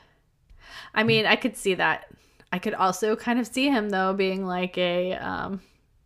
[0.93, 2.05] I mean, I could see that.
[2.51, 5.61] I could also kind of see him though being like a um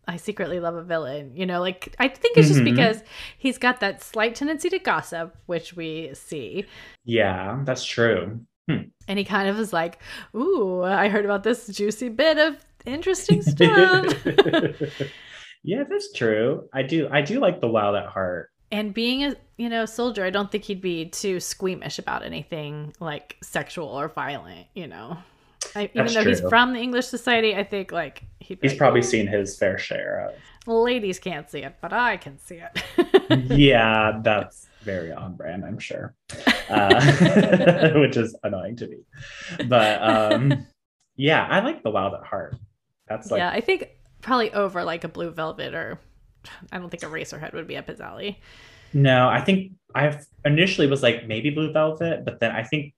[0.08, 1.32] I secretly love a villain.
[1.36, 2.64] You know, like I think it's just Mhm.
[2.74, 3.02] because
[3.38, 6.64] he's got that slight tendency to gossip, which we see.
[7.04, 8.40] Yeah, that's true.
[9.08, 9.98] And he kind of is like,
[10.34, 12.56] Ooh, I heard about this juicy bit of
[12.86, 14.14] interesting stuff.
[15.62, 16.68] yeah, that's true.
[16.72, 17.08] I do.
[17.10, 18.50] I do like the wild at heart.
[18.72, 22.94] and being a you know soldier, I don't think he'd be too squeamish about anything
[23.00, 25.18] like sexual or violent, you know.
[25.74, 29.00] I, even That's though he's from the English society, I think like He's like, probably
[29.00, 30.34] "Ooh, seen his fair share of.
[30.66, 33.50] ladies can't see it, but I can see it.
[33.50, 36.14] yeah, that's very on brand, I'm sure.
[36.68, 38.98] Uh, which is annoying to me.
[39.68, 40.66] But um,
[41.16, 42.56] yeah, I like the wild at heart.
[43.10, 43.90] That's like yeah, I think
[44.22, 45.98] probably over like a blue velvet or
[46.72, 48.40] I don't think Eraserhead would be up his alley.
[48.94, 52.94] no, I think I initially was like maybe blue velvet, but then I think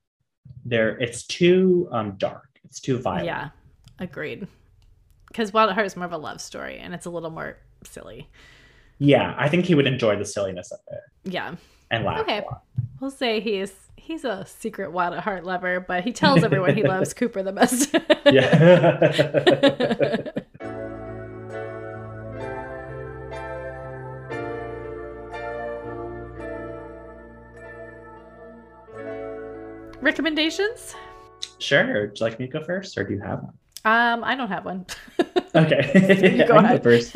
[0.64, 2.48] there it's too um dark.
[2.64, 3.24] It's too violent.
[3.26, 3.48] Yeah,
[3.98, 4.46] agreed.
[5.28, 7.56] Because Wild at Heart is more of a love story and it's a little more
[7.84, 8.28] silly.
[8.98, 11.54] Yeah, I think he would enjoy the silliness of it Yeah,
[11.90, 12.44] and laugh Okay.
[13.00, 16.82] we'll say he's he's a secret Wild at Heart lover, but he tells everyone he
[16.82, 17.94] loves Cooper the best.
[18.26, 19.12] Yeah.
[30.00, 30.94] Recommendations?
[31.58, 32.08] sure.
[32.08, 33.52] Would you like me to go first, or do you have one?
[33.84, 34.86] Um, I don't have one.
[35.54, 36.46] Okay.
[36.48, 36.82] Go ahead.
[36.82, 37.14] first.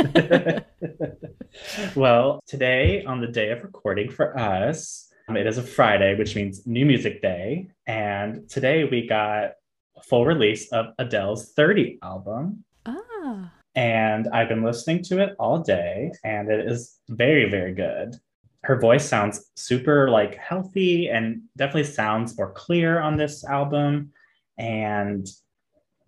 [1.96, 6.66] well, today, on the day of recording for us, it is a Friday, which means
[6.66, 7.68] New Music Day.
[7.86, 9.52] And today we got
[9.96, 12.64] a full release of Adele's 30 album.
[12.86, 18.14] ah, And I've been listening to it all day, and it is very, very good.
[18.62, 24.12] Her voice sounds super like healthy and definitely sounds more clear on this album.
[24.58, 25.26] And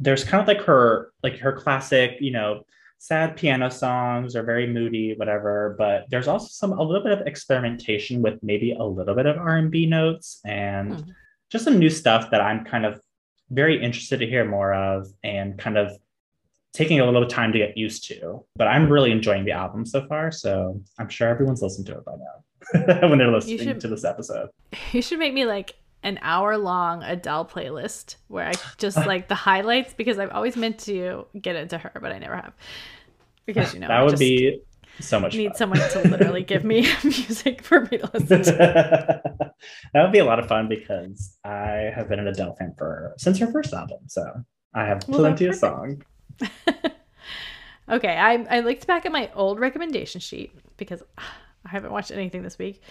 [0.00, 2.62] there's kind of like her like her classic, you know,
[2.98, 5.74] sad piano songs or very moody, whatever.
[5.78, 9.36] But there's also some a little bit of experimentation with maybe a little bit of
[9.38, 11.14] R&B notes and Mhm.
[11.50, 13.00] just some new stuff that I'm kind of
[13.50, 15.92] very interested to hear more of and kind of
[16.74, 18.44] taking a little time to get used to.
[18.56, 22.04] But I'm really enjoying the album so far, so I'm sure everyone's listened to it
[22.04, 24.50] by now when they're listening should- to this episode.
[24.92, 29.34] you should make me like an hour long Adele playlist where I just like the
[29.34, 32.52] highlights because I've always meant to get into her, but I never have.
[33.46, 34.60] Because you know, that I would be
[35.00, 35.56] so much need fun.
[35.56, 38.52] someone to literally give me music for me to listen to.
[39.92, 43.14] that would be a lot of fun because I have been an Adele fan for
[43.16, 44.24] since her first album, so
[44.74, 46.02] I have Well, plenty of song.
[47.90, 52.42] Okay, I I looked back at my old recommendation sheet because I haven't watched anything
[52.42, 52.82] this week.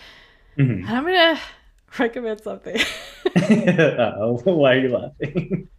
[0.57, 0.87] Mhm.
[0.87, 1.39] And I'm gonna
[1.99, 2.77] recommend something
[3.35, 5.69] Uh-oh, why are you laughing?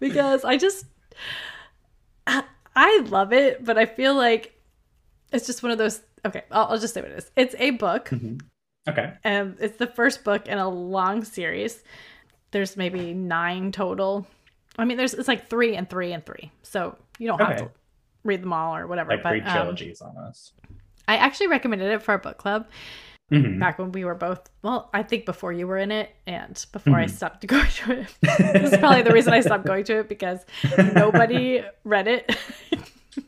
[0.00, 0.86] because I just
[2.78, 4.52] I love it, but I feel like
[5.32, 6.02] it's just one of those.
[6.26, 7.30] Okay, I'll, I'll just say what it is.
[7.34, 8.40] It's a book, Mhm.
[8.88, 9.14] Okay.
[9.24, 11.82] and it's the first book in a long series.
[12.50, 14.26] There's maybe nine total
[14.78, 17.70] I mean, there's it's like three and three and three, so you don't have to
[18.24, 19.12] read them all or whatever.
[19.12, 20.52] Like but three um, trilogies almost.
[21.08, 22.66] I actually recommended it for our book club
[23.32, 23.58] Mhm.
[23.58, 24.48] back when we were both.
[24.62, 27.10] Well, I think before you were in it and before I Mhm.
[27.10, 28.14] stopped going to it.
[28.22, 30.44] this is probably the reason I stopped going to it because
[30.94, 32.36] nobody read it.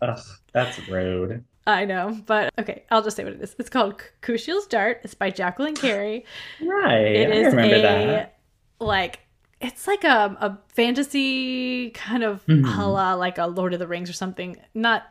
[0.01, 0.21] Ugh,
[0.53, 1.45] that's rude.
[1.67, 3.55] I know, but okay, I'll just say what it is.
[3.59, 5.01] It's called Kushiel's Dart.
[5.05, 6.25] It's by Jacqueline Carey.
[6.63, 6.99] Right.
[7.17, 8.39] It I remember a that.
[8.81, 9.21] like
[9.61, 14.09] it's like a, a fantasy kind of a la like a Lord of the Rings
[14.09, 14.57] or something.
[14.75, 15.03] Not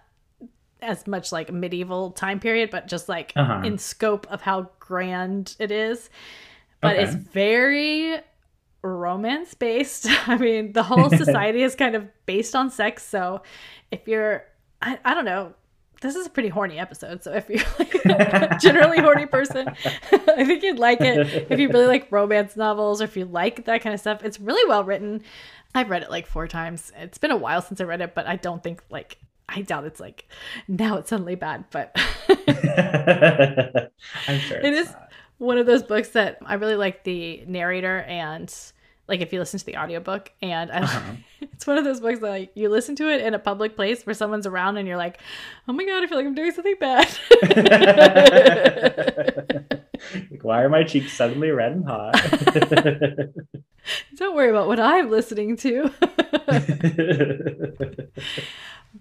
[0.81, 3.61] as much like medieval time period, but just like Uh-huh.
[3.65, 6.09] in scope of how grand it is.
[6.81, 8.19] But it's very
[8.83, 10.07] romance based.
[10.27, 13.03] I mean, the whole society is kind of based on sex.
[13.03, 13.41] So
[13.91, 14.45] if you're,
[14.81, 15.53] I, I don't know,
[16.01, 17.23] this is a pretty horny episode.
[17.23, 19.67] So if you're like a generally horny person,
[20.11, 21.47] I think you'd like it.
[21.51, 24.39] If you really like romance novels or if you like that kind of stuff, it's
[24.39, 25.23] really well written.
[25.73, 26.91] I've read it like four times.
[26.97, 29.17] It's been a while since I read it, but I don't think like,
[29.57, 30.27] I doubt it's like
[30.67, 31.91] now it's suddenly bad, but
[34.27, 35.09] I'm sure it's not.
[35.39, 38.53] one of those books that I really like the narrator and
[39.07, 41.01] like if you listen to the audiobook and I, Uh-huh.
[41.41, 44.05] it's one of those books that like you listen to it in a public place
[44.05, 45.19] where someone's around and you're like,
[45.67, 47.07] oh my god, I feel like I'm doing something bad.
[50.31, 52.13] like, why are my cheeks suddenly red and hot?
[54.17, 55.89] Don't worry about what I'm listening to.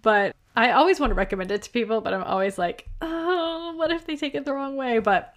[0.02, 3.90] But I always want to recommend it to people, but I'm always like, oh, what
[3.90, 4.98] if they take it the wrong way?
[4.98, 5.34] But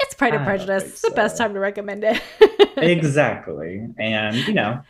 [0.00, 0.84] it's Pride and Prejudice.
[0.84, 2.20] It's the best time to recommend it.
[2.76, 3.86] exactly.
[3.98, 4.80] And, you know,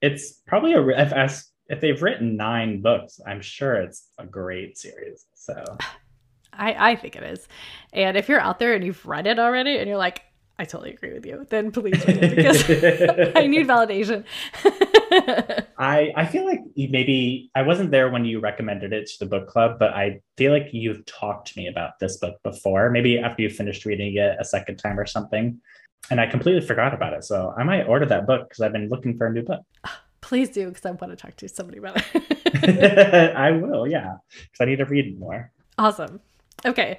[0.00, 5.26] it's probably a, if, if they've written nine books, I'm sure it's a great series.
[5.34, 5.62] So,
[6.52, 7.46] I, I think it is.
[7.92, 10.22] And if you're out there and you've read it already and you're like,
[10.58, 12.64] I totally agree with you, then please read it because
[13.36, 14.24] I need validation.
[15.78, 19.48] I I feel like maybe I wasn't there when you recommended it to the book
[19.48, 22.90] club, but I feel like you've talked to me about this book before.
[22.90, 25.60] Maybe after you finished reading it a second time or something,
[26.10, 27.24] and I completely forgot about it.
[27.24, 29.60] So I might order that book because I've been looking for a new book.
[29.84, 33.34] Ah, please do because I want to talk to somebody about it.
[33.36, 35.50] I will, yeah, because I need to read more.
[35.78, 36.20] awesome.
[36.64, 36.98] Okay.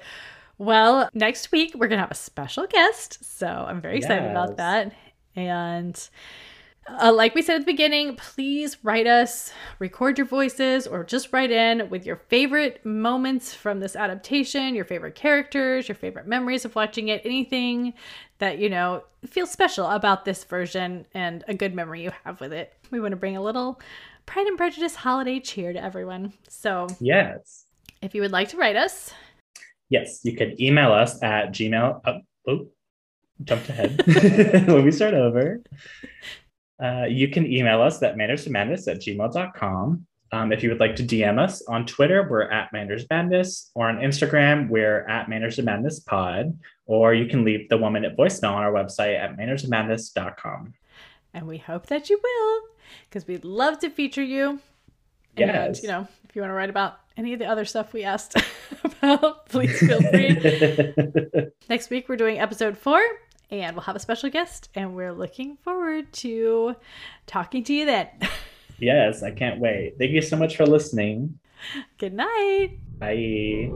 [0.58, 3.24] Well, next week we're going to have a special guest.
[3.38, 4.30] So I'm very excited Yes.
[4.30, 4.92] about that.
[5.34, 6.08] And
[6.98, 11.32] uh, like we said at the beginning, please write us, record your voices, or just
[11.32, 16.64] write in with your favorite moments from this adaptation, your favorite characters, your favorite memories
[16.64, 17.92] of watching it, anything
[18.38, 22.52] that, you know, feels special about this version and a good memory you have with
[22.52, 22.72] it.
[22.90, 23.80] We want to bring a little
[24.26, 26.32] Pride and Prejudice holiday cheer to everyone.
[26.48, 27.66] So Yes,
[28.02, 29.12] if you would like to write us,
[29.88, 32.00] yes, you can email us at Gmail.
[32.06, 32.66] Oh, oh
[33.44, 34.02] jumped ahead.
[34.06, 35.60] Let me start over.
[36.82, 40.06] Uh, you can email us at mannersmadness at gmail.com.
[40.32, 43.88] Um, if you would like to DM us on Twitter, we're at Manners Madness, or
[43.88, 46.56] on Instagram, we're at Manners of Madness Pod,
[46.86, 50.72] or you can leave the one minute voicemail on our website at mannersofmadness.com.
[51.34, 52.60] and we hope that you will
[53.08, 54.60] because we'd love to feature you.
[55.36, 55.82] And, Yes.
[55.82, 58.36] you know, if you want to write about any of the other stuff we asked
[58.84, 60.36] about, please feel free.
[61.68, 63.00] Next week, we're doing episode four,
[63.50, 66.76] and we'll have a special guest, and we're looking forward to
[67.26, 68.08] talking to you then.
[68.78, 69.96] yes, I can't wait.
[69.98, 71.38] Thank you so much for listening.
[71.98, 72.78] Good night.
[72.98, 73.70] Bye.